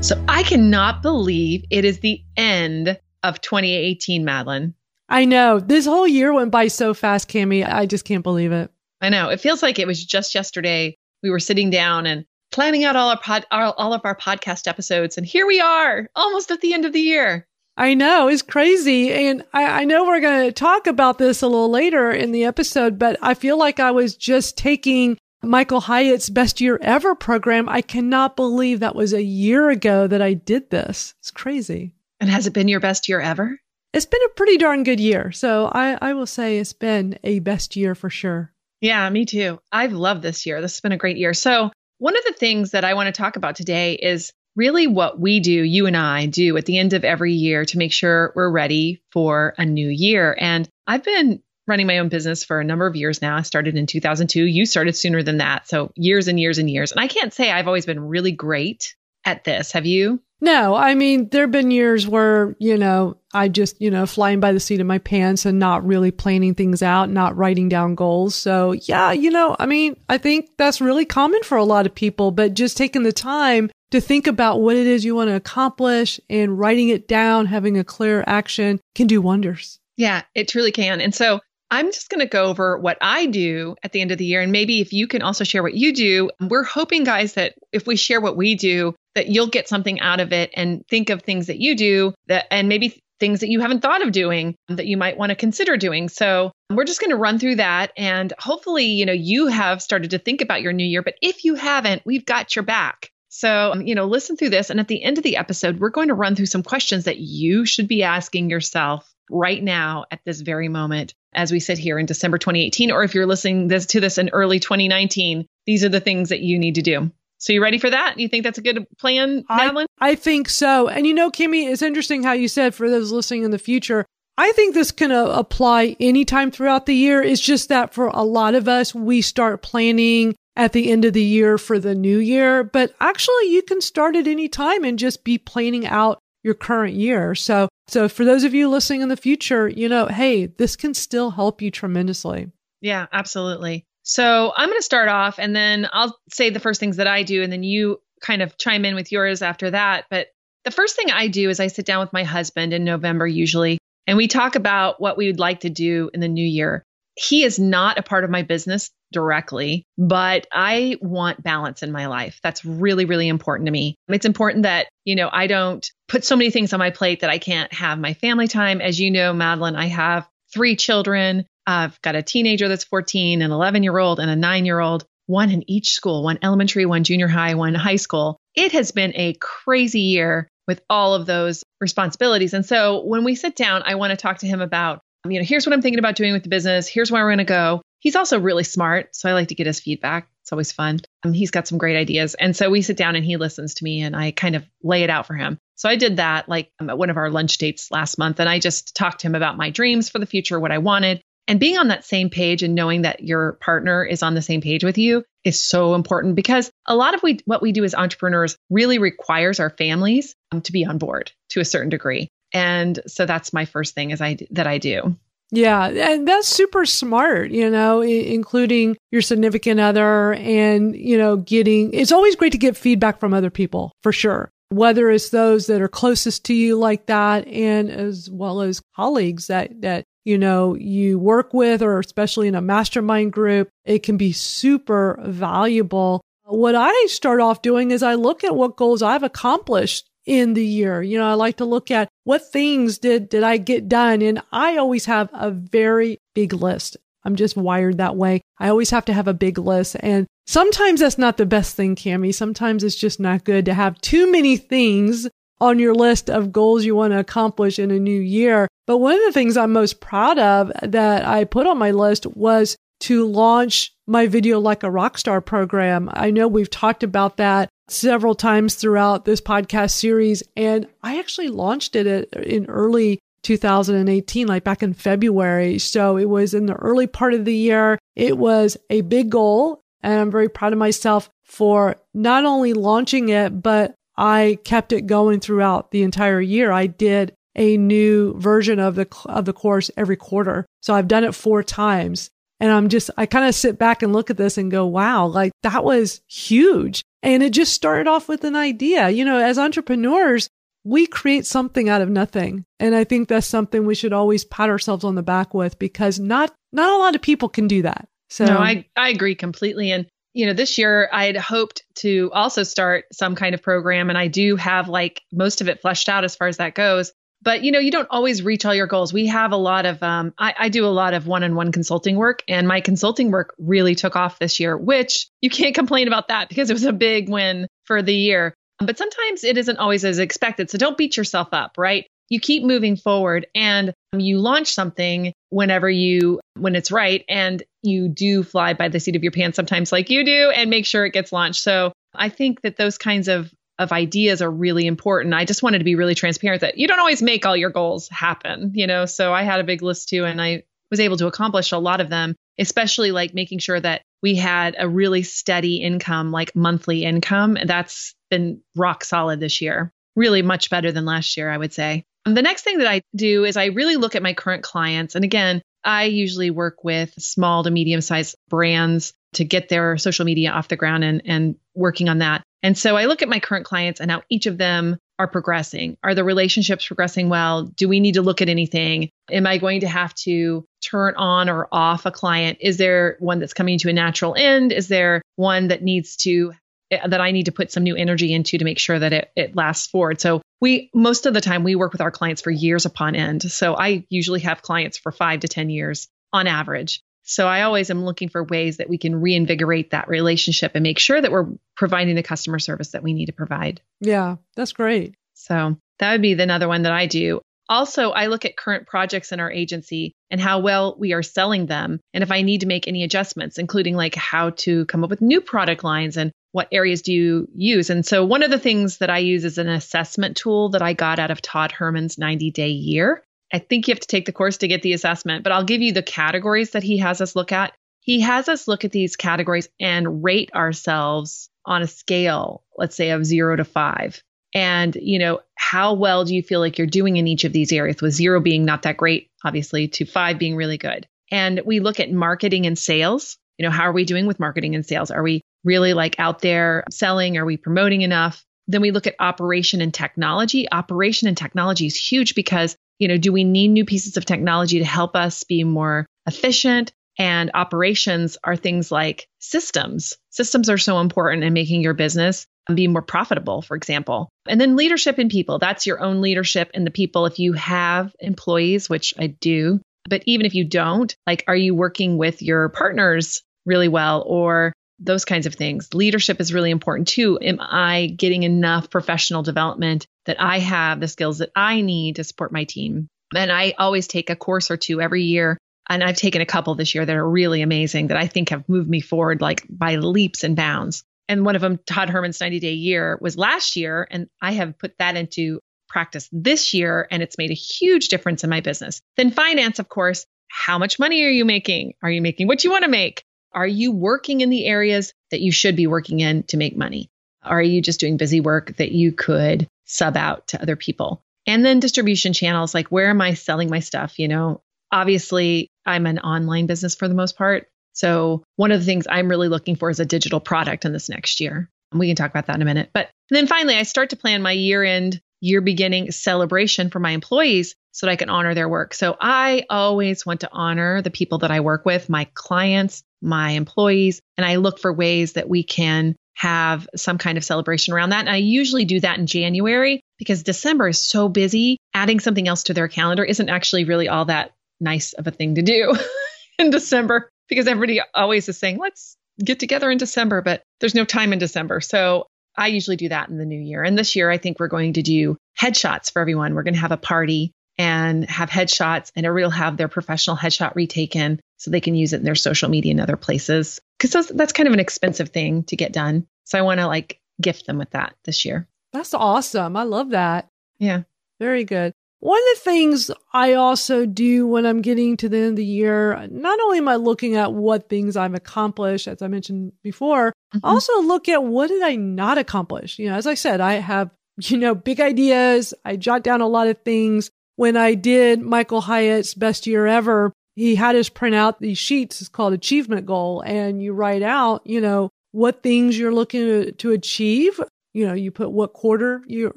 So 0.00 0.14
I 0.28 0.44
cannot 0.44 1.02
believe 1.02 1.64
it 1.70 1.84
is 1.84 1.98
the 1.98 2.22
end 2.36 3.00
of 3.24 3.40
2018, 3.40 4.24
Madalyn. 4.24 4.74
I 5.08 5.24
know. 5.24 5.58
This 5.58 5.86
whole 5.86 6.06
year 6.06 6.32
went 6.32 6.52
by 6.52 6.68
so 6.68 6.94
fast, 6.94 7.28
Kami. 7.30 7.64
I 7.64 7.84
just 7.84 8.04
can't 8.04 8.22
believe 8.22 8.52
it. 8.52 8.70
I 9.00 9.08
know. 9.08 9.28
It 9.28 9.40
feels 9.40 9.60
like 9.60 9.78
it 9.78 9.88
was 9.88 10.04
just 10.04 10.36
yesterday. 10.36 10.96
We 11.22 11.30
were 11.30 11.40
sitting 11.40 11.70
down 11.70 12.06
and 12.06 12.24
planning 12.52 12.84
out 12.84 12.94
all 12.94 13.10
our 13.10 13.18
pod, 13.20 13.44
all 13.50 13.92
of 13.92 14.02
our 14.04 14.16
podcast 14.16 14.68
episodes, 14.68 15.18
and 15.18 15.26
here 15.26 15.46
we 15.46 15.60
are, 15.60 16.08
almost 16.14 16.52
at 16.52 16.60
the 16.60 16.74
end 16.74 16.84
of 16.84 16.92
the 16.92 17.00
year. 17.00 17.46
I 17.76 17.94
know 17.94 18.28
it's 18.28 18.42
crazy, 18.42 19.12
and 19.12 19.44
I, 19.52 19.80
I 19.80 19.84
know 19.84 20.04
we're 20.04 20.20
going 20.20 20.46
to 20.46 20.52
talk 20.52 20.86
about 20.86 21.18
this 21.18 21.42
a 21.42 21.48
little 21.48 21.70
later 21.70 22.10
in 22.10 22.32
the 22.32 22.44
episode, 22.44 22.98
but 22.98 23.16
I 23.20 23.34
feel 23.34 23.58
like 23.58 23.80
I 23.80 23.90
was 23.90 24.16
just 24.16 24.56
taking 24.56 25.18
Michael 25.42 25.80
Hyatt's 25.80 26.30
best 26.30 26.60
year 26.60 26.78
ever 26.82 27.14
program. 27.14 27.68
I 27.68 27.80
cannot 27.80 28.36
believe 28.36 28.80
that 28.80 28.96
was 28.96 29.12
a 29.12 29.22
year 29.22 29.70
ago 29.70 30.06
that 30.06 30.20
I 30.20 30.34
did 30.34 30.70
this. 30.70 31.14
It's 31.20 31.30
crazy. 31.30 31.94
And 32.20 32.28
has 32.28 32.46
it 32.46 32.52
been 32.52 32.68
your 32.68 32.80
best 32.80 33.08
year 33.08 33.20
ever? 33.20 33.60
It's 33.92 34.06
been 34.06 34.20
a 34.26 34.34
pretty 34.34 34.58
darn 34.58 34.82
good 34.82 35.00
year. 35.00 35.32
So 35.32 35.70
I, 35.72 35.96
I 36.00 36.14
will 36.14 36.26
say 36.26 36.58
it's 36.58 36.72
been 36.72 37.18
a 37.22 37.38
best 37.38 37.76
year 37.76 37.94
for 37.94 38.10
sure. 38.10 38.52
Yeah, 38.80 39.08
me 39.10 39.24
too. 39.24 39.60
I've 39.72 39.92
loved 39.92 40.22
this 40.22 40.44
year. 40.46 40.60
This 40.60 40.74
has 40.74 40.80
been 40.80 40.92
a 40.92 40.98
great 40.98 41.16
year. 41.16 41.34
So, 41.34 41.70
one 42.00 42.16
of 42.16 42.24
the 42.24 42.32
things 42.32 42.70
that 42.72 42.84
I 42.84 42.94
want 42.94 43.12
to 43.12 43.18
talk 43.18 43.34
about 43.34 43.56
today 43.56 43.94
is 43.94 44.32
really 44.54 44.86
what 44.86 45.18
we 45.18 45.40
do, 45.40 45.50
you 45.50 45.86
and 45.86 45.96
I 45.96 46.26
do 46.26 46.56
at 46.56 46.64
the 46.64 46.78
end 46.78 46.92
of 46.92 47.04
every 47.04 47.32
year 47.32 47.64
to 47.64 47.78
make 47.78 47.92
sure 47.92 48.32
we're 48.36 48.50
ready 48.50 49.02
for 49.10 49.54
a 49.58 49.64
new 49.64 49.88
year. 49.88 50.36
And 50.38 50.68
I've 50.86 51.02
been 51.02 51.42
running 51.68 51.86
my 51.86 51.98
own 51.98 52.08
business 52.08 52.44
for 52.44 52.60
a 52.60 52.64
number 52.64 52.86
of 52.86 52.96
years 52.96 53.22
now. 53.22 53.36
I 53.36 53.42
started 53.42 53.76
in 53.76 53.86
2002. 53.86 54.44
You 54.44 54.66
started 54.66 54.96
sooner 54.96 55.22
than 55.22 55.38
that. 55.38 55.68
So 55.68 55.92
years 55.94 56.28
and 56.28 56.40
years 56.40 56.58
and 56.58 56.68
years. 56.68 56.92
And 56.92 57.00
I 57.00 57.06
can't 57.06 57.32
say 57.32 57.50
I've 57.50 57.66
always 57.66 57.86
been 57.86 58.00
really 58.00 58.32
great 58.32 58.96
at 59.24 59.44
this. 59.44 59.72
Have 59.72 59.86
you? 59.86 60.20
No, 60.40 60.76
I 60.76 60.94
mean, 60.94 61.28
there 61.30 61.42
have 61.42 61.50
been 61.50 61.72
years 61.72 62.06
where, 62.06 62.54
you 62.60 62.78
know, 62.78 63.16
I 63.34 63.48
just, 63.48 63.80
you 63.80 63.90
know, 63.90 64.06
flying 64.06 64.38
by 64.38 64.52
the 64.52 64.60
seat 64.60 64.80
of 64.80 64.86
my 64.86 64.98
pants 64.98 65.44
and 65.44 65.58
not 65.58 65.84
really 65.84 66.12
planning 66.12 66.54
things 66.54 66.80
out, 66.80 67.10
not 67.10 67.36
writing 67.36 67.68
down 67.68 67.96
goals. 67.96 68.36
So, 68.36 68.72
yeah, 68.72 69.10
you 69.10 69.30
know, 69.30 69.56
I 69.58 69.66
mean, 69.66 69.96
I 70.08 70.16
think 70.18 70.50
that's 70.56 70.80
really 70.80 71.04
common 71.04 71.42
for 71.42 71.58
a 71.58 71.64
lot 71.64 71.86
of 71.86 71.94
people, 71.94 72.30
but 72.30 72.54
just 72.54 72.76
taking 72.76 73.02
the 73.02 73.12
time 73.12 73.68
to 73.90 74.00
think 74.00 74.28
about 74.28 74.60
what 74.60 74.76
it 74.76 74.86
is 74.86 75.04
you 75.04 75.16
want 75.16 75.28
to 75.28 75.34
accomplish 75.34 76.20
and 76.30 76.56
writing 76.56 76.88
it 76.90 77.08
down, 77.08 77.46
having 77.46 77.76
a 77.76 77.84
clear 77.84 78.22
action 78.26 78.78
can 78.94 79.08
do 79.08 79.20
wonders. 79.20 79.80
Yeah, 79.96 80.22
it 80.36 80.46
truly 80.46 80.70
can. 80.70 81.00
And 81.00 81.12
so 81.12 81.40
I'm 81.70 81.92
just 81.92 82.08
going 82.08 82.20
to 82.20 82.26
go 82.26 82.44
over 82.44 82.78
what 82.78 82.98
I 83.00 83.26
do 83.26 83.76
at 83.82 83.92
the 83.92 84.00
end 84.00 84.10
of 84.10 84.18
the 84.18 84.24
year. 84.24 84.40
And 84.40 84.52
maybe 84.52 84.80
if 84.80 84.92
you 84.92 85.06
can 85.06 85.22
also 85.22 85.44
share 85.44 85.62
what 85.62 85.74
you 85.74 85.92
do, 85.92 86.30
we're 86.40 86.64
hoping, 86.64 87.04
guys, 87.04 87.34
that 87.34 87.54
if 87.72 87.86
we 87.86 87.96
share 87.96 88.20
what 88.20 88.36
we 88.36 88.54
do, 88.54 88.94
that 89.14 89.28
you'll 89.28 89.48
get 89.48 89.68
something 89.68 90.00
out 90.00 90.20
of 90.20 90.32
it 90.32 90.50
and 90.54 90.86
think 90.88 91.10
of 91.10 91.22
things 91.22 91.48
that 91.48 91.60
you 91.60 91.76
do 91.76 92.14
that, 92.28 92.46
and 92.50 92.68
maybe 92.68 92.98
things 93.20 93.40
that 93.40 93.48
you 93.48 93.60
haven't 93.60 93.80
thought 93.80 94.02
of 94.02 94.12
doing 94.12 94.54
that 94.68 94.86
you 94.86 94.96
might 94.96 95.18
want 95.18 95.30
to 95.30 95.36
consider 95.36 95.76
doing. 95.76 96.08
So 96.08 96.52
we're 96.70 96.84
just 96.84 97.00
going 97.00 97.10
to 97.10 97.16
run 97.16 97.38
through 97.38 97.56
that. 97.56 97.92
And 97.96 98.32
hopefully, 98.38 98.84
you 98.84 99.06
know, 99.06 99.12
you 99.12 99.48
have 99.48 99.82
started 99.82 100.10
to 100.10 100.18
think 100.18 100.40
about 100.40 100.62
your 100.62 100.72
new 100.72 100.86
year. 100.86 101.02
But 101.02 101.16
if 101.20 101.44
you 101.44 101.54
haven't, 101.56 102.02
we've 102.06 102.24
got 102.24 102.54
your 102.54 102.62
back. 102.62 103.10
So, 103.28 103.72
um, 103.72 103.82
you 103.82 103.94
know, 103.94 104.06
listen 104.06 104.36
through 104.36 104.50
this. 104.50 104.70
And 104.70 104.80
at 104.80 104.88
the 104.88 105.02
end 105.02 105.18
of 105.18 105.24
the 105.24 105.36
episode, 105.36 105.80
we're 105.80 105.90
going 105.90 106.08
to 106.08 106.14
run 106.14 106.34
through 106.34 106.46
some 106.46 106.62
questions 106.62 107.04
that 107.04 107.18
you 107.18 107.66
should 107.66 107.88
be 107.88 108.04
asking 108.04 108.50
yourself 108.50 109.12
right 109.30 109.62
now 109.62 110.04
at 110.10 110.20
this 110.24 110.40
very 110.40 110.68
moment 110.68 111.14
as 111.34 111.52
we 111.52 111.60
sit 111.60 111.78
here 111.78 111.98
in 111.98 112.06
December 112.06 112.38
2018 112.38 112.90
or 112.90 113.02
if 113.02 113.14
you're 113.14 113.26
listening 113.26 113.68
this 113.68 113.86
to 113.86 114.00
this 114.00 114.18
in 114.18 114.28
early 114.30 114.58
2019 114.58 115.46
these 115.66 115.84
are 115.84 115.88
the 115.88 116.00
things 116.00 116.30
that 116.30 116.40
you 116.40 116.58
need 116.58 116.74
to 116.76 116.82
do. 116.82 117.10
So 117.40 117.52
you 117.52 117.62
ready 117.62 117.78
for 117.78 117.90
that? 117.90 118.18
You 118.18 118.28
think 118.28 118.42
that's 118.42 118.58
a 118.58 118.62
good 118.62 118.84
plan 118.98 119.44
madalyn? 119.44 119.86
I, 120.00 120.10
I 120.10 120.14
think 120.16 120.48
so. 120.48 120.88
And 120.88 121.06
you 121.06 121.14
know 121.14 121.30
kami 121.30 121.66
it's 121.66 121.82
interesting 121.82 122.22
how 122.22 122.32
you 122.32 122.48
said 122.48 122.74
for 122.74 122.88
those 122.88 123.12
listening 123.12 123.44
in 123.44 123.50
the 123.50 123.58
future 123.58 124.06
I 124.40 124.52
think 124.52 124.72
this 124.72 124.92
can 124.92 125.10
uh, 125.10 125.24
apply 125.24 125.96
anytime 125.98 126.52
throughout 126.52 126.86
the 126.86 126.94
year. 126.94 127.20
It's 127.20 127.40
just 127.40 127.70
that 127.70 127.92
for 127.92 128.06
a 128.06 128.22
lot 128.22 128.54
of 128.54 128.68
us, 128.68 128.94
we 128.94 129.20
start 129.20 129.62
planning 129.62 130.36
at 130.54 130.72
the 130.72 130.92
end 130.92 131.04
of 131.04 131.12
the 131.12 131.22
year 131.22 131.58
for 131.58 131.80
the 131.80 131.94
new 131.94 132.18
year, 132.18 132.62
but 132.62 132.94
actually 133.00 133.48
you 133.50 133.62
can 133.62 133.80
start 133.80 134.14
at 134.14 134.28
any 134.28 134.48
time 134.48 134.84
and 134.84 134.96
just 134.96 135.24
be 135.24 135.38
planning 135.38 135.86
out 135.86 136.20
your 136.42 136.54
current 136.54 136.94
year. 136.94 137.34
So, 137.34 137.68
so 137.88 138.08
for 138.08 138.24
those 138.24 138.44
of 138.44 138.54
you 138.54 138.68
listening 138.68 139.02
in 139.02 139.08
the 139.08 139.16
future, 139.16 139.68
you 139.68 139.88
know, 139.88 140.06
hey, 140.06 140.46
this 140.46 140.76
can 140.76 140.94
still 140.94 141.30
help 141.30 141.60
you 141.62 141.70
tremendously. 141.70 142.50
Yeah, 142.80 143.06
absolutely. 143.12 143.84
So 144.02 144.52
I'm 144.56 144.68
going 144.68 144.78
to 144.78 144.82
start 144.82 145.08
off 145.08 145.38
and 145.38 145.54
then 145.54 145.86
I'll 145.92 146.16
say 146.32 146.50
the 146.50 146.60
first 146.60 146.80
things 146.80 146.96
that 146.96 147.06
I 147.06 147.22
do 147.22 147.42
and 147.42 147.52
then 147.52 147.62
you 147.62 148.00
kind 148.22 148.42
of 148.42 148.56
chime 148.56 148.84
in 148.84 148.94
with 148.94 149.12
yours 149.12 149.42
after 149.42 149.70
that. 149.70 150.06
But 150.10 150.28
the 150.64 150.70
first 150.70 150.96
thing 150.96 151.10
I 151.10 151.28
do 151.28 151.50
is 151.50 151.60
I 151.60 151.66
sit 151.66 151.86
down 151.86 152.00
with 152.00 152.12
my 152.12 152.24
husband 152.24 152.72
in 152.72 152.84
November 152.84 153.26
usually 153.26 153.78
and 154.06 154.16
we 154.16 154.26
talk 154.26 154.54
about 154.54 155.00
what 155.00 155.18
we 155.18 155.26
would 155.26 155.38
like 155.38 155.60
to 155.60 155.70
do 155.70 156.10
in 156.14 156.20
the 156.20 156.28
new 156.28 156.46
year. 156.46 156.82
He 157.16 157.42
is 157.42 157.58
not 157.58 157.98
a 157.98 158.02
part 158.02 158.24
of 158.24 158.30
my 158.30 158.42
business 158.42 158.90
directly, 159.12 159.84
but 159.98 160.46
I 160.52 160.96
want 161.02 161.42
balance 161.42 161.82
in 161.82 161.92
my 161.92 162.06
life. 162.06 162.38
That's 162.42 162.64
really, 162.64 163.04
really 163.04 163.28
important 163.28 163.66
to 163.66 163.72
me. 163.72 163.96
It's 164.08 164.24
important 164.24 164.62
that, 164.62 164.88
you 165.04 165.16
know, 165.16 165.28
I 165.30 165.48
don't 165.48 165.86
put 166.08 166.24
so 166.24 166.36
many 166.36 166.50
things 166.50 166.72
on 166.72 166.78
my 166.78 166.90
plate 166.90 167.20
that 167.20 167.30
I 167.30 167.38
can't 167.38 167.72
have 167.72 167.98
my 167.98 168.14
family 168.14 168.48
time. 168.48 168.80
As 168.80 168.98
you 168.98 169.10
know, 169.10 169.32
Madalyn, 169.32 169.76
I 169.76 169.86
have 169.86 170.28
three 170.52 170.74
children. 170.74 171.46
I've 171.66 172.00
got 172.00 172.16
a 172.16 172.22
teenager 172.22 172.68
that's 172.68 172.84
14, 172.84 173.42
an 173.42 173.50
11 173.50 173.82
year 173.82 173.98
old, 173.98 174.18
and 174.18 174.30
a 174.30 174.36
nine 174.36 174.64
year 174.64 174.80
old, 174.80 175.04
one 175.26 175.50
in 175.50 175.68
each 175.70 175.90
school, 175.90 176.24
one 176.24 176.38
elementary, 176.42 176.86
one 176.86 177.04
junior 177.04 177.28
high, 177.28 177.54
one 177.54 177.74
high 177.74 177.96
school. 177.96 178.38
It 178.54 178.72
has 178.72 178.90
been 178.90 179.12
a 179.14 179.34
crazy 179.34 180.00
year 180.00 180.48
with 180.66 180.80
all 180.88 181.14
of 181.14 181.26
those 181.26 181.62
responsibilities. 181.80 182.54
And 182.54 182.64
so 182.64 183.04
when 183.04 183.24
we 183.24 183.34
sit 183.34 183.54
down, 183.54 183.82
I 183.84 183.96
want 183.96 184.10
to 184.10 184.16
talk 184.16 184.38
to 184.38 184.46
him 184.46 184.60
about, 184.60 185.00
you 185.26 185.38
know, 185.38 185.44
here's 185.44 185.66
what 185.66 185.74
I'm 185.74 185.82
thinking 185.82 185.98
about 185.98 186.16
doing 186.16 186.32
with 186.32 186.42
the 186.42 186.48
business. 186.48 186.88
Here's 186.88 187.10
where 187.10 187.22
we're 187.24 187.30
going 187.30 187.38
to 187.38 187.44
go. 187.44 187.82
He's 188.00 188.16
also 188.16 188.40
really 188.40 188.64
smart. 188.64 189.14
So 189.14 189.28
I 189.28 189.32
like 189.32 189.48
to 189.48 189.54
get 189.54 189.66
his 189.66 189.80
feedback. 189.80 190.28
It's 190.48 190.52
always 190.54 190.72
fun. 190.72 191.00
Um, 191.24 191.34
he's 191.34 191.50
got 191.50 191.68
some 191.68 191.76
great 191.76 191.98
ideas. 191.98 192.32
And 192.32 192.56
so 192.56 192.70
we 192.70 192.80
sit 192.80 192.96
down 192.96 193.16
and 193.16 193.24
he 193.24 193.36
listens 193.36 193.74
to 193.74 193.84
me 193.84 194.00
and 194.00 194.16
I 194.16 194.30
kind 194.30 194.56
of 194.56 194.64
lay 194.82 195.02
it 195.02 195.10
out 195.10 195.26
for 195.26 195.34
him. 195.34 195.58
So 195.74 195.90
I 195.90 195.96
did 195.96 196.16
that 196.16 196.48
like 196.48 196.70
um, 196.80 196.88
at 196.88 196.96
one 196.96 197.10
of 197.10 197.18
our 197.18 197.28
lunch 197.28 197.58
dates 197.58 197.90
last 197.90 198.16
month. 198.16 198.40
And 198.40 198.48
I 198.48 198.58
just 198.58 198.96
talked 198.96 199.20
to 199.20 199.26
him 199.26 199.34
about 199.34 199.58
my 199.58 199.68
dreams 199.68 200.08
for 200.08 200.18
the 200.18 200.24
future, 200.24 200.58
what 200.58 200.72
I 200.72 200.78
wanted. 200.78 201.20
And 201.48 201.60
being 201.60 201.76
on 201.76 201.88
that 201.88 202.06
same 202.06 202.30
page 202.30 202.62
and 202.62 202.74
knowing 202.74 203.02
that 203.02 203.22
your 203.22 203.58
partner 203.60 204.02
is 204.02 204.22
on 204.22 204.32
the 204.32 204.40
same 204.40 204.62
page 204.62 204.84
with 204.84 204.96
you 204.96 205.22
is 205.44 205.60
so 205.60 205.94
important 205.94 206.34
because 206.34 206.70
a 206.86 206.96
lot 206.96 207.12
of 207.12 207.22
we, 207.22 207.40
what 207.44 207.60
we 207.60 207.72
do 207.72 207.84
as 207.84 207.94
entrepreneurs 207.94 208.56
really 208.70 208.98
requires 208.98 209.60
our 209.60 209.68
families 209.68 210.34
um, 210.50 210.62
to 210.62 210.72
be 210.72 210.86
on 210.86 210.96
board 210.96 211.30
to 211.50 211.60
a 211.60 211.64
certain 211.66 211.90
degree. 211.90 212.28
And 212.54 212.98
so 213.06 213.26
that's 213.26 213.52
my 213.52 213.66
first 213.66 213.94
thing 213.94 214.12
is 214.12 214.22
I 214.22 214.38
that 214.52 214.66
I 214.66 214.78
do. 214.78 215.14
Yeah, 215.50 215.86
and 215.86 216.28
that's 216.28 216.46
super 216.46 216.84
smart, 216.84 217.50
you 217.50 217.70
know, 217.70 218.02
including 218.02 218.96
your 219.10 219.22
significant 219.22 219.80
other 219.80 220.34
and, 220.34 220.94
you 220.94 221.16
know, 221.16 221.36
getting 221.36 221.92
it's 221.94 222.12
always 222.12 222.36
great 222.36 222.52
to 222.52 222.58
get 222.58 222.76
feedback 222.76 223.18
from 223.18 223.32
other 223.32 223.50
people 223.50 223.92
for 224.02 224.12
sure. 224.12 224.50
Whether 224.70 225.08
it's 225.10 225.30
those 225.30 225.66
that 225.68 225.80
are 225.80 225.88
closest 225.88 226.44
to 226.46 226.54
you 226.54 226.76
like 226.76 227.06
that 227.06 227.48
and 227.48 227.90
as 227.90 228.28
well 228.30 228.60
as 228.60 228.82
colleagues 228.94 229.46
that 229.46 229.80
that 229.80 230.04
you 230.26 230.36
know 230.36 230.74
you 230.74 231.18
work 231.18 231.54
with 231.54 231.80
or 231.80 231.98
especially 231.98 232.48
in 232.48 232.54
a 232.54 232.60
mastermind 232.60 233.32
group, 233.32 233.70
it 233.86 234.02
can 234.02 234.18
be 234.18 234.32
super 234.32 235.18
valuable. 235.24 236.20
What 236.44 236.74
I 236.74 237.06
start 237.08 237.40
off 237.40 237.62
doing 237.62 237.90
is 237.90 238.02
I 238.02 238.14
look 238.14 238.44
at 238.44 238.54
what 238.54 238.76
goals 238.76 239.00
I've 239.00 239.22
accomplished 239.22 240.06
in 240.26 240.52
the 240.52 240.64
year. 240.64 241.02
You 241.02 241.18
know, 241.18 241.26
I 241.26 241.34
like 241.34 241.56
to 241.56 241.64
look 241.64 241.90
at 241.90 242.10
what 242.28 242.52
things 242.52 242.98
did 242.98 243.30
did 243.30 243.42
I 243.42 243.56
get 243.56 243.88
done 243.88 244.20
and 244.20 244.42
I 244.52 244.76
always 244.76 245.06
have 245.06 245.30
a 245.32 245.50
very 245.50 246.18
big 246.34 246.52
list. 246.52 246.98
I'm 247.24 247.36
just 247.36 247.56
wired 247.56 247.96
that 247.96 248.16
way. 248.16 248.42
I 248.58 248.68
always 248.68 248.90
have 248.90 249.06
to 249.06 249.14
have 249.14 249.28
a 249.28 249.32
big 249.32 249.56
list 249.56 249.96
and 250.00 250.26
sometimes 250.46 251.00
that's 251.00 251.16
not 251.16 251.38
the 251.38 251.46
best 251.46 251.74
thing, 251.74 251.96
Kami. 251.96 252.32
Sometimes 252.32 252.84
it's 252.84 252.96
just 252.96 253.18
not 253.18 253.44
good 253.44 253.64
to 253.64 253.72
have 253.72 253.98
too 254.02 254.30
many 254.30 254.58
things 254.58 255.26
on 255.58 255.78
your 255.78 255.94
list 255.94 256.28
of 256.28 256.52
goals 256.52 256.84
you 256.84 256.94
want 256.94 257.14
to 257.14 257.18
accomplish 257.18 257.78
in 257.78 257.90
a 257.90 257.98
new 257.98 258.20
year. 258.20 258.68
But 258.86 258.98
one 258.98 259.14
of 259.14 259.24
the 259.24 259.32
things 259.32 259.56
I'm 259.56 259.72
most 259.72 260.02
proud 260.02 260.38
of 260.38 260.70
that 260.82 261.26
I 261.26 261.44
put 261.44 261.66
on 261.66 261.78
my 261.78 261.92
list 261.92 262.26
was 262.26 262.76
to 263.00 263.24
launch 263.24 263.94
my 264.06 264.26
video 264.26 264.60
like 264.60 264.82
a 264.82 264.90
rock 264.90 265.16
star 265.16 265.40
program. 265.40 266.10
I 266.12 266.30
know 266.30 266.46
we've 266.46 266.68
talked 266.68 267.02
about 267.02 267.38
that 267.38 267.70
several 267.90 268.34
times 268.34 268.74
throughout 268.74 269.24
this 269.24 269.40
podcast 269.40 269.92
series. 269.92 270.42
And 270.56 270.86
I 271.02 271.18
actually 271.18 271.48
launched 271.48 271.96
it 271.96 272.06
in 272.34 272.66
early 272.66 273.18
2018, 273.42 274.46
like 274.46 274.64
back 274.64 274.82
in 274.82 274.94
February. 274.94 275.78
So 275.78 276.16
it 276.16 276.26
was 276.28 276.54
in 276.54 276.66
the 276.66 276.74
early 276.74 277.06
part 277.06 277.34
of 277.34 277.44
the 277.44 277.54
year. 277.54 277.98
It 278.16 278.36
was 278.36 278.76
a 278.90 279.00
big 279.02 279.30
goal. 279.30 279.80
And 280.02 280.20
I'm 280.20 280.30
very 280.30 280.48
proud 280.48 280.72
of 280.72 280.78
myself 280.78 281.28
for 281.44 281.96
not 282.14 282.44
only 282.44 282.72
launching 282.72 283.30
it, 283.30 283.62
but 283.62 283.94
I 284.16 284.58
kept 284.64 284.92
it 284.92 285.06
going 285.06 285.40
throughout 285.40 285.90
the 285.90 286.02
entire 286.02 286.40
year. 286.40 286.70
I 286.70 286.86
did 286.86 287.34
a 287.56 287.76
new 287.76 288.38
version 288.38 288.78
of 288.78 288.94
the, 288.94 289.08
of 289.26 289.44
the 289.44 289.52
course 289.52 289.90
every 289.96 290.16
quarter. 290.16 290.66
So 290.80 290.94
I've 290.94 291.08
done 291.08 291.24
it 291.24 291.34
four 291.34 291.62
times. 291.62 292.30
And 292.60 292.70
I'm 292.72 292.88
just, 292.88 293.10
I 293.16 293.26
kind 293.26 293.46
of 293.46 293.54
sit 293.54 293.78
back 293.78 294.02
and 294.02 294.12
look 294.12 294.30
at 294.30 294.36
this 294.36 294.58
and 294.58 294.70
go, 294.70 294.86
wow, 294.86 295.26
like 295.26 295.52
that 295.62 295.84
was 295.84 296.20
huge. 296.28 297.04
And 297.22 297.42
it 297.42 297.52
just 297.52 297.72
started 297.72 298.08
off 298.08 298.28
with 298.28 298.44
an 298.44 298.56
idea. 298.56 299.10
You 299.10 299.24
know, 299.24 299.38
as 299.38 299.58
entrepreneurs, 299.58 300.48
we 300.84 301.06
create 301.06 301.46
something 301.46 301.88
out 301.88 302.00
of 302.00 302.08
nothing. 302.08 302.64
And 302.80 302.94
I 302.94 303.04
think 303.04 303.28
that's 303.28 303.46
something 303.46 303.86
we 303.86 303.94
should 303.94 304.12
always 304.12 304.44
pat 304.44 304.70
ourselves 304.70 305.04
on 305.04 305.14
the 305.14 305.22
back 305.22 305.54
with 305.54 305.78
because 305.78 306.18
not, 306.18 306.52
not 306.72 306.90
a 306.90 306.98
lot 306.98 307.14
of 307.14 307.22
people 307.22 307.48
can 307.48 307.68
do 307.68 307.82
that. 307.82 308.08
So 308.30 308.44
no, 308.44 308.58
I, 308.58 308.86
I 308.96 309.10
agree 309.10 309.34
completely. 309.34 309.92
And, 309.92 310.06
you 310.34 310.46
know, 310.46 310.52
this 310.52 310.78
year 310.78 311.08
I 311.12 311.26
had 311.26 311.36
hoped 311.36 311.82
to 311.96 312.30
also 312.32 312.62
start 312.62 313.06
some 313.12 313.34
kind 313.34 313.54
of 313.54 313.62
program. 313.62 314.08
And 314.08 314.18
I 314.18 314.28
do 314.28 314.56
have 314.56 314.88
like 314.88 315.22
most 315.32 315.60
of 315.60 315.68
it 315.68 315.80
fleshed 315.80 316.08
out 316.08 316.24
as 316.24 316.36
far 316.36 316.48
as 316.48 316.58
that 316.58 316.74
goes 316.74 317.12
but 317.42 317.62
you 317.62 317.72
know 317.72 317.78
you 317.78 317.90
don't 317.90 318.08
always 318.10 318.42
reach 318.42 318.64
all 318.64 318.74
your 318.74 318.86
goals. 318.86 319.12
We 319.12 319.26
have 319.26 319.52
a 319.52 319.56
lot 319.56 319.86
of 319.86 320.02
um, 320.02 320.34
I, 320.38 320.54
I, 320.58 320.68
do 320.68 320.84
a 320.84 320.88
lot 320.88 321.14
of 321.14 321.26
one-on-one 321.26 321.72
consulting 321.72 322.16
work 322.16 322.42
and 322.48 322.66
my 322.66 322.80
consulting 322.80 323.30
work 323.30 323.54
really 323.58 323.94
took 323.94 324.16
off 324.16 324.38
this 324.38 324.60
year 324.60 324.76
which 324.76 325.28
you 325.40 325.50
can't 325.50 325.74
complain 325.74 326.08
about 326.08 326.28
that 326.28 326.48
because 326.48 326.70
it 326.70 326.74
was 326.74 326.84
a 326.84 326.92
big 326.92 327.28
win 327.28 327.66
for 327.84 328.02
the 328.02 328.14
year. 328.14 328.54
But 328.80 328.96
sometimes 328.96 329.42
it 329.44 329.58
isn't 329.58 329.78
always 329.78 330.04
as 330.04 330.18
expected 330.18 330.70
so 330.70 330.78
don't 330.78 330.98
beat 330.98 331.16
yourself 331.16 331.48
up 331.52 331.72
right? 331.78 332.06
You 332.28 332.40
keep 332.40 332.62
moving 332.62 332.96
forward 332.96 333.46
and 333.54 333.94
you 334.12 334.38
launch 334.38 334.72
something 334.72 335.32
whenever 335.48 335.88
you 335.88 336.40
when 336.56 336.76
it's 336.76 336.92
right 336.92 337.24
and 337.28 337.62
you 337.82 338.08
do 338.08 338.42
fly 338.42 338.74
by 338.74 338.88
the 338.88 339.00
seat 339.00 339.16
of 339.16 339.22
your 339.22 339.32
pants 339.32 339.56
sometimes 339.56 339.92
like 339.92 340.10
you 340.10 340.24
do 340.24 340.50
and 340.50 340.68
make 340.68 340.84
sure 340.84 341.06
it 341.06 341.12
gets 341.12 341.32
launched. 341.32 341.62
So 341.62 341.92
i 342.14 342.28
think 342.28 342.62
that 342.62 342.76
those 342.76 342.98
kinds 342.98 343.28
of 343.28 343.52
of 343.78 343.92
ideas 343.92 344.42
are 344.42 344.50
really 344.50 344.86
important. 344.86 345.34
I 345.34 345.44
just 345.44 345.62
wanted 345.62 345.78
to 345.78 345.84
be 345.84 345.94
really 345.94 346.14
transparent 346.14 346.62
that 346.62 346.78
you 346.78 346.88
don't 346.88 346.98
always 346.98 347.22
make 347.22 347.46
all 347.46 347.56
your 347.56 347.70
goals 347.70 348.08
happen, 348.08 348.72
you 348.74 348.86
know. 348.86 349.06
So 349.06 349.32
I 349.32 349.42
had 349.42 349.60
a 349.60 349.64
big 349.64 349.82
list 349.82 350.08
too 350.08 350.24
and 350.24 350.40
I 350.42 350.64
was 350.90 351.00
able 351.00 351.16
to 351.18 351.26
accomplish 351.26 351.72
a 351.72 351.78
lot 351.78 352.00
of 352.00 352.08
them, 352.08 352.34
especially 352.58 353.12
like 353.12 353.34
making 353.34 353.58
sure 353.58 353.78
that 353.78 354.02
we 354.22 354.34
had 354.34 354.74
a 354.78 354.88
really 354.88 355.22
steady 355.22 355.76
income, 355.76 356.32
like 356.32 356.56
monthly 356.56 357.04
income. 357.04 357.56
And 357.56 357.68
that's 357.68 358.14
been 358.30 358.62
rock 358.74 359.04
solid 359.04 359.38
this 359.38 359.60
year. 359.60 359.92
Really 360.16 360.42
much 360.42 360.70
better 360.70 360.90
than 360.90 361.04
last 361.04 361.36
year, 361.36 361.50
I 361.50 361.56
would 361.56 361.72
say. 361.72 362.04
Um, 362.26 362.34
the 362.34 362.42
next 362.42 362.62
thing 362.62 362.78
that 362.78 362.88
I 362.88 363.02
do 363.14 363.44
is 363.44 363.56
I 363.56 363.66
really 363.66 363.96
look 363.96 364.16
at 364.16 364.22
my 364.22 364.34
current 364.34 364.64
clients. 364.64 365.14
And 365.14 365.24
again, 365.24 365.62
I 365.84 366.04
usually 366.04 366.50
work 366.50 366.82
with 366.82 367.14
small 367.18 367.62
to 367.62 367.70
medium 367.70 368.00
sized 368.00 368.36
brands 368.48 369.12
to 369.34 369.44
get 369.44 369.68
their 369.68 369.96
social 369.98 370.24
media 370.24 370.50
off 370.50 370.68
the 370.68 370.76
ground 370.76 371.04
and, 371.04 371.22
and 371.24 371.56
working 371.74 372.08
on 372.08 372.18
that. 372.18 372.42
And 372.62 372.76
so 372.76 372.96
I 372.96 373.06
look 373.06 373.22
at 373.22 373.28
my 373.28 373.40
current 373.40 373.64
clients 373.64 374.00
and 374.00 374.10
how 374.10 374.22
each 374.28 374.46
of 374.46 374.58
them 374.58 374.98
are 375.18 375.28
progressing. 375.28 375.96
Are 376.02 376.14
the 376.14 376.24
relationships 376.24 376.86
progressing 376.86 377.28
well? 377.28 377.64
Do 377.64 377.88
we 377.88 378.00
need 378.00 378.14
to 378.14 378.22
look 378.22 378.40
at 378.40 378.48
anything? 378.48 379.10
Am 379.30 379.46
I 379.46 379.58
going 379.58 379.80
to 379.80 379.88
have 379.88 380.14
to 380.16 380.64
turn 380.80 381.14
on 381.16 381.48
or 381.48 381.68
off 381.72 382.06
a 382.06 382.10
client? 382.10 382.58
Is 382.60 382.76
there 382.76 383.16
one 383.18 383.40
that's 383.40 383.54
coming 383.54 383.78
to 383.78 383.90
a 383.90 383.92
natural 383.92 384.34
end? 384.36 384.72
Is 384.72 384.88
there 384.88 385.22
one 385.36 385.68
that 385.68 385.82
needs 385.82 386.16
to 386.18 386.52
that 386.90 387.20
I 387.20 387.32
need 387.32 387.46
to 387.46 387.52
put 387.52 387.70
some 387.70 387.82
new 387.82 387.96
energy 387.96 388.32
into 388.32 388.58
to 388.58 388.64
make 388.64 388.78
sure 388.78 388.98
that 388.98 389.12
it, 389.12 389.30
it 389.36 389.54
lasts 389.54 389.88
forward. 389.88 390.20
So 390.20 390.40
we 390.60 390.90
most 390.94 391.26
of 391.26 391.34
the 391.34 391.40
time 391.40 391.62
we 391.62 391.74
work 391.74 391.92
with 391.92 392.00
our 392.00 392.10
clients 392.10 392.40
for 392.40 392.50
years 392.50 392.86
upon 392.86 393.14
end. 393.14 393.42
So 393.42 393.76
I 393.76 394.06
usually 394.08 394.40
have 394.40 394.62
clients 394.62 394.96
for 394.96 395.12
five 395.12 395.40
to 395.40 395.48
10 395.48 395.70
years 395.70 396.08
on 396.32 396.46
average. 396.46 397.02
So 397.28 397.46
I 397.46 397.62
always 397.62 397.90
am 397.90 398.06
looking 398.06 398.30
for 398.30 398.42
ways 398.42 398.78
that 398.78 398.88
we 398.88 398.96
can 398.96 399.14
reinvigorate 399.14 399.90
that 399.90 400.08
relationship 400.08 400.72
and 400.74 400.82
make 400.82 400.98
sure 400.98 401.20
that 401.20 401.30
we're 401.30 401.48
providing 401.76 402.14
the 402.14 402.22
customer 402.22 402.58
service 402.58 402.92
that 402.92 403.02
we 403.02 403.12
need 403.12 403.26
to 403.26 403.32
provide. 403.32 403.82
Yeah, 404.00 404.36
that's 404.56 404.72
great. 404.72 405.14
So 405.34 405.76
that 405.98 406.12
would 406.12 406.22
be 406.22 406.32
another 406.32 406.68
one 406.68 406.82
that 406.82 406.92
I 406.92 407.04
do. 407.04 407.42
Also, 407.68 408.12
I 408.12 408.28
look 408.28 408.46
at 408.46 408.56
current 408.56 408.86
projects 408.86 409.30
in 409.30 409.40
our 409.40 409.52
agency 409.52 410.14
and 410.30 410.40
how 410.40 410.60
well 410.60 410.96
we 410.98 411.12
are 411.12 411.22
selling 411.22 411.66
them. 411.66 412.00
And 412.14 412.22
if 412.22 412.32
I 412.32 412.40
need 412.40 412.62
to 412.62 412.66
make 412.66 412.88
any 412.88 413.04
adjustments, 413.04 413.58
including 413.58 413.94
like 413.94 414.14
how 414.14 414.50
to 414.50 414.86
come 414.86 415.04
up 415.04 415.10
with 415.10 415.20
new 415.20 415.42
product 415.42 415.84
lines 415.84 416.16
and 416.16 416.32
what 416.52 416.68
areas 416.72 417.02
do 417.02 417.12
you 417.12 417.46
use. 417.54 417.90
And 417.90 418.06
so, 418.06 418.24
one 418.24 418.42
of 418.42 418.50
the 418.50 418.58
things 418.58 418.98
that 418.98 419.10
I 419.10 419.18
use 419.18 419.44
is 419.44 419.58
an 419.58 419.68
assessment 419.68 420.38
tool 420.38 420.70
that 420.70 420.80
I 420.80 420.94
got 420.94 421.18
out 421.18 421.30
of 421.30 421.42
Todd 421.42 421.72
Herman's 421.72 422.16
90 422.16 422.50
day 422.52 422.70
year. 422.70 423.22
I 423.52 423.58
think 423.58 423.88
you 423.88 423.92
have 423.92 424.00
to 424.00 424.06
take 424.06 424.26
the 424.26 424.32
course 424.32 424.58
to 424.58 424.68
get 424.68 424.82
the 424.82 424.92
assessment, 424.92 425.42
but 425.42 425.52
I'll 425.52 425.64
give 425.64 425.80
you 425.80 425.92
the 425.92 426.02
categories 426.02 426.72
that 426.72 426.82
he 426.82 426.98
has 426.98 427.20
us 427.20 427.34
look 427.34 427.52
at. 427.52 427.72
He 428.00 428.20
has 428.20 428.48
us 428.48 428.68
look 428.68 428.84
at 428.84 428.92
these 428.92 429.16
categories 429.16 429.68
and 429.80 430.24
rate 430.24 430.50
ourselves 430.54 431.50
on 431.64 431.82
a 431.82 431.86
scale, 431.86 432.64
let's 432.76 432.96
say 432.96 433.10
of 433.10 433.24
zero 433.24 433.56
to 433.56 433.64
five. 433.64 434.22
And, 434.54 434.94
you 434.94 435.18
know, 435.18 435.40
how 435.56 435.94
well 435.94 436.24
do 436.24 436.34
you 436.34 436.42
feel 436.42 436.60
like 436.60 436.78
you're 436.78 436.86
doing 436.86 437.16
in 437.16 437.26
each 437.26 437.44
of 437.44 437.52
these 437.52 437.72
areas, 437.72 438.00
with 438.00 438.14
zero 438.14 438.40
being 438.40 438.64
not 438.64 438.82
that 438.82 438.96
great, 438.96 439.28
obviously, 439.44 439.88
to 439.88 440.06
five 440.06 440.38
being 440.38 440.56
really 440.56 440.78
good. 440.78 441.06
And 441.30 441.60
we 441.66 441.80
look 441.80 442.00
at 442.00 442.10
marketing 442.10 442.66
and 442.66 442.78
sales. 442.78 443.36
You 443.58 443.66
know, 443.66 443.70
how 443.70 443.82
are 443.84 443.92
we 443.92 444.04
doing 444.04 444.26
with 444.26 444.40
marketing 444.40 444.74
and 444.74 444.86
sales? 444.86 445.10
Are 445.10 445.22
we 445.22 445.42
really 445.64 445.92
like 445.92 446.18
out 446.18 446.40
there 446.40 446.84
selling? 446.90 447.36
Are 447.36 447.44
we 447.44 447.58
promoting 447.58 448.00
enough? 448.02 448.42
Then 448.68 448.80
we 448.80 448.90
look 448.90 449.06
at 449.06 449.16
operation 449.18 449.80
and 449.82 449.92
technology. 449.92 450.70
Operation 450.70 451.28
and 451.28 451.36
technology 451.36 451.86
is 451.86 451.96
huge 451.96 452.34
because 452.34 452.76
you 452.98 453.08
know, 453.08 453.16
do 453.16 453.32
we 453.32 453.44
need 453.44 453.68
new 453.68 453.84
pieces 453.84 454.16
of 454.16 454.24
technology 454.24 454.78
to 454.78 454.84
help 454.84 455.16
us 455.16 455.44
be 455.44 455.64
more 455.64 456.06
efficient? 456.26 456.92
And 457.18 457.50
operations 457.54 458.38
are 458.44 458.56
things 458.56 458.92
like 458.92 459.26
systems. 459.40 460.16
Systems 460.30 460.70
are 460.70 460.78
so 460.78 461.00
important 461.00 461.42
in 461.42 461.52
making 461.52 461.82
your 461.82 461.94
business 461.94 462.46
be 462.74 462.86
more 462.86 463.02
profitable, 463.02 463.62
for 463.62 463.76
example. 463.76 464.28
And 464.46 464.60
then 464.60 464.76
leadership 464.76 465.18
in 465.18 465.28
people. 465.28 465.58
That's 465.58 465.86
your 465.86 466.00
own 466.00 466.20
leadership 466.20 466.70
in 466.74 466.84
the 466.84 466.90
people. 466.90 467.26
If 467.26 467.38
you 467.38 467.54
have 467.54 468.14
employees, 468.20 468.90
which 468.90 469.14
I 469.18 469.28
do, 469.28 469.80
but 470.08 470.22
even 470.26 470.46
if 470.46 470.54
you 470.54 470.64
don't, 470.64 471.14
like, 471.26 471.44
are 471.48 471.56
you 471.56 471.74
working 471.74 472.18
with 472.18 472.42
your 472.42 472.68
partners 472.68 473.42
really 473.66 473.88
well 473.88 474.22
or 474.26 474.72
those 474.98 475.24
kinds 475.24 475.46
of 475.46 475.54
things. 475.54 475.94
Leadership 475.94 476.40
is 476.40 476.52
really 476.52 476.70
important 476.70 477.08
too. 477.08 477.38
Am 477.40 477.58
I 477.60 478.06
getting 478.16 478.42
enough 478.42 478.90
professional 478.90 479.42
development 479.42 480.06
that 480.26 480.40
I 480.40 480.58
have 480.58 481.00
the 481.00 481.08
skills 481.08 481.38
that 481.38 481.50
I 481.54 481.80
need 481.80 482.16
to 482.16 482.24
support 482.24 482.52
my 482.52 482.64
team? 482.64 483.08
And 483.34 483.52
I 483.52 483.74
always 483.78 484.06
take 484.06 484.30
a 484.30 484.36
course 484.36 484.70
or 484.70 484.76
two 484.76 485.00
every 485.00 485.22
year. 485.24 485.58
And 485.88 486.02
I've 486.02 486.16
taken 486.16 486.42
a 486.42 486.46
couple 486.46 486.74
this 486.74 486.94
year 486.94 487.04
that 487.04 487.16
are 487.16 487.28
really 487.28 487.62
amazing 487.62 488.08
that 488.08 488.16
I 488.16 488.26
think 488.26 488.50
have 488.50 488.68
moved 488.68 488.88
me 488.88 489.00
forward 489.00 489.40
like 489.40 489.64
by 489.68 489.96
leaps 489.96 490.44
and 490.44 490.56
bounds. 490.56 491.02
And 491.28 491.44
one 491.44 491.56
of 491.56 491.62
them, 491.62 491.78
Todd 491.86 492.10
Herman's 492.10 492.40
90 492.40 492.60
day 492.60 492.72
year, 492.72 493.18
was 493.20 493.36
last 493.36 493.76
year. 493.76 494.06
And 494.10 494.28
I 494.40 494.52
have 494.52 494.78
put 494.78 494.96
that 494.98 495.16
into 495.16 495.60
practice 495.88 496.28
this 496.32 496.74
year. 496.74 497.06
And 497.10 497.22
it's 497.22 497.38
made 497.38 497.50
a 497.50 497.54
huge 497.54 498.08
difference 498.08 498.44
in 498.44 498.50
my 498.50 498.60
business. 498.60 499.00
Then 499.16 499.30
finance, 499.30 499.78
of 499.78 499.88
course. 499.88 500.26
How 500.50 500.78
much 500.78 500.98
money 500.98 501.22
are 501.24 501.30
you 501.30 501.44
making? 501.44 501.92
Are 502.02 502.10
you 502.10 502.22
making 502.22 502.46
what 502.48 502.64
you 502.64 502.70
want 502.70 502.84
to 502.84 502.90
make? 502.90 503.22
Are 503.52 503.66
you 503.66 503.92
working 503.92 504.40
in 504.40 504.50
the 504.50 504.66
areas 504.66 505.12
that 505.30 505.40
you 505.40 505.52
should 505.52 505.76
be 505.76 505.86
working 505.86 506.20
in 506.20 506.42
to 506.44 506.56
make 506.56 506.76
money? 506.76 507.08
Are 507.42 507.62
you 507.62 507.80
just 507.80 508.00
doing 508.00 508.16
busy 508.16 508.40
work 508.40 508.76
that 508.76 508.92
you 508.92 509.12
could 509.12 509.66
sub 509.84 510.16
out 510.16 510.48
to 510.48 510.60
other 510.60 510.76
people? 510.76 511.22
And 511.46 511.64
then 511.64 511.80
distribution 511.80 512.32
channels 512.32 512.74
like 512.74 512.88
where 512.88 513.08
am 513.08 513.20
I 513.20 513.34
selling 513.34 513.70
my 513.70 513.80
stuff? 513.80 514.18
You 514.18 514.28
know, 514.28 514.60
obviously, 514.92 515.68
I'm 515.86 516.06
an 516.06 516.18
online 516.18 516.66
business 516.66 516.94
for 516.94 517.08
the 517.08 517.14
most 517.14 517.36
part. 517.36 517.68
So, 517.94 518.44
one 518.56 518.70
of 518.70 518.80
the 518.80 518.86
things 518.86 519.06
I'm 519.08 519.28
really 519.28 519.48
looking 519.48 519.76
for 519.76 519.90
is 519.90 519.98
a 519.98 520.04
digital 520.04 520.40
product 520.40 520.84
in 520.84 520.92
this 520.92 521.08
next 521.08 521.40
year. 521.40 521.70
We 521.92 522.06
can 522.06 522.16
talk 522.16 522.30
about 522.30 522.46
that 522.46 522.56
in 522.56 522.62
a 522.62 522.66
minute. 522.66 522.90
But 522.92 523.08
then 523.30 523.46
finally, 523.46 523.76
I 523.76 523.84
start 523.84 524.10
to 524.10 524.16
plan 524.16 524.42
my 524.42 524.52
year 524.52 524.84
end, 524.84 525.20
year 525.40 525.60
beginning 525.60 526.10
celebration 526.10 526.90
for 526.90 527.00
my 527.00 527.12
employees 527.12 527.74
so 527.98 528.06
that 528.06 528.12
I 528.12 528.16
can 528.16 528.30
honor 528.30 528.54
their 528.54 528.68
work. 528.68 528.94
So, 528.94 529.16
I 529.20 529.64
always 529.68 530.24
want 530.24 530.40
to 530.40 530.50
honor 530.52 531.02
the 531.02 531.10
people 531.10 531.38
that 531.38 531.50
I 531.50 531.60
work 531.60 531.84
with, 531.84 532.08
my 532.08 532.28
clients, 532.32 533.02
my 533.20 533.50
employees, 533.50 534.20
and 534.36 534.46
I 534.46 534.56
look 534.56 534.78
for 534.78 534.92
ways 534.92 535.32
that 535.32 535.48
we 535.48 535.64
can 535.64 536.14
have 536.34 536.88
some 536.94 537.18
kind 537.18 537.36
of 537.36 537.44
celebration 537.44 537.92
around 537.92 538.10
that. 538.10 538.20
And 538.20 538.30
I 538.30 538.36
usually 538.36 538.84
do 538.84 539.00
that 539.00 539.18
in 539.18 539.26
January 539.26 540.00
because 540.18 540.44
December 540.44 540.88
is 540.88 541.00
so 541.00 541.28
busy. 541.28 541.78
Adding 541.92 542.20
something 542.20 542.46
else 542.46 542.62
to 542.64 542.74
their 542.74 542.86
calendar 542.86 543.24
isn't 543.24 543.48
actually 543.48 543.84
really 543.84 544.08
all 544.08 544.26
that 544.26 544.52
nice 544.78 545.14
of 545.14 545.26
a 545.26 545.32
thing 545.32 545.56
to 545.56 545.62
do 545.62 545.92
in 546.60 546.70
December 546.70 547.28
because 547.48 547.66
everybody 547.66 548.00
always 548.14 548.48
is 548.48 548.56
saying, 548.56 548.78
let's 548.78 549.16
get 549.44 549.58
together 549.58 549.90
in 549.90 549.98
December, 549.98 550.40
but 550.40 550.62
there's 550.78 550.94
no 550.94 551.04
time 551.04 551.32
in 551.32 551.40
December. 551.40 551.80
So 551.80 552.26
I 552.56 552.68
usually 552.68 552.96
do 552.96 553.08
that 553.08 553.28
in 553.28 553.38
the 553.38 553.44
new 553.44 553.60
year. 553.60 553.82
And 553.82 553.98
this 553.98 554.14
year, 554.14 554.30
I 554.30 554.38
think 554.38 554.60
we're 554.60 554.68
going 554.68 554.92
to 554.92 555.02
do 555.02 555.36
headshots 555.60 556.12
for 556.12 556.20
everyone. 556.20 556.54
We're 556.54 556.62
going 556.62 556.74
to 556.74 556.80
have 556.80 556.92
a 556.92 556.96
party 556.96 557.52
and 557.78 558.28
have 558.28 558.50
headshots, 558.50 559.12
and 559.14 559.24
everybody 559.24 559.44
will 559.44 559.50
have 559.50 559.76
their 559.76 559.88
professional 559.88 560.36
headshot 560.36 560.74
retaken 560.74 561.40
so 561.56 561.70
they 561.70 561.80
can 561.80 561.94
use 561.94 562.12
it 562.12 562.18
in 562.18 562.24
their 562.24 562.34
social 562.34 562.68
media 562.68 562.90
and 562.90 563.00
other 563.00 563.16
places. 563.16 563.80
Because 563.98 564.28
that's 564.28 564.52
kind 564.52 564.66
of 564.66 564.72
an 564.72 564.80
expensive 564.80 565.30
thing 565.30 565.64
to 565.64 565.76
get 565.76 565.92
done. 565.92 566.26
So 566.44 566.58
I 566.58 566.62
want 566.62 566.80
to 566.80 566.86
like 566.86 567.20
gift 567.40 567.66
them 567.66 567.78
with 567.78 567.90
that 567.90 568.14
this 568.24 568.44
year. 568.44 568.66
That's 568.92 569.14
awesome. 569.14 569.76
I 569.76 569.84
love 569.84 570.10
that. 570.10 570.48
Yeah. 570.78 571.02
Very 571.38 571.64
good. 571.64 571.92
One 572.20 572.38
of 572.38 572.58
the 572.58 572.62
things 572.64 573.10
I 573.32 573.52
also 573.52 574.04
do 574.04 574.46
when 574.46 574.66
I'm 574.66 574.82
getting 574.82 575.16
to 575.18 575.28
the 575.28 575.36
end 575.36 575.50
of 575.50 575.56
the 575.56 575.64
year, 575.64 576.26
not 576.30 576.58
only 576.58 576.78
am 576.78 576.88
I 576.88 576.96
looking 576.96 577.36
at 577.36 577.52
what 577.52 577.88
things 577.88 578.16
I've 578.16 578.34
accomplished, 578.34 579.06
as 579.06 579.22
I 579.22 579.28
mentioned 579.28 579.72
before, 579.84 580.32
mm-hmm. 580.52 580.64
also 580.64 581.00
look 581.02 581.28
at 581.28 581.44
what 581.44 581.68
did 581.68 581.82
I 581.82 581.94
not 581.94 582.36
accomplish. 582.36 582.98
You 582.98 583.10
know, 583.10 583.14
as 583.14 583.28
I 583.28 583.34
said, 583.34 583.60
I 583.60 583.74
have, 583.74 584.10
you 584.38 584.58
know, 584.58 584.74
big 584.74 585.00
ideas. 585.00 585.74
I 585.84 585.94
jot 585.96 586.24
down 586.24 586.40
a 586.40 586.48
lot 586.48 586.66
of 586.66 586.78
things. 586.84 587.30
When 587.58 587.76
I 587.76 587.94
did 587.94 588.40
Michael 588.40 588.80
Hyatt's 588.80 589.34
best 589.34 589.66
year 589.66 589.88
ever, 589.88 590.32
he 590.54 590.76
had 590.76 590.94
us 590.94 591.08
print 591.08 591.34
out 591.34 591.58
these 591.58 591.76
sheets. 591.76 592.20
It's 592.20 592.28
called 592.28 592.52
achievement 592.52 593.04
goal. 593.04 593.40
And 593.40 593.82
you 593.82 593.94
write 593.94 594.22
out, 594.22 594.62
you 594.64 594.80
know, 594.80 595.10
what 595.32 595.64
things 595.64 595.98
you're 595.98 596.14
looking 596.14 596.42
to, 596.42 596.72
to 596.72 596.92
achieve 596.92 597.60
you 597.94 598.06
know, 598.06 598.14
you 598.14 598.30
put 598.30 598.52
what 598.52 598.74
quarter 598.74 599.22
you're 599.26 599.52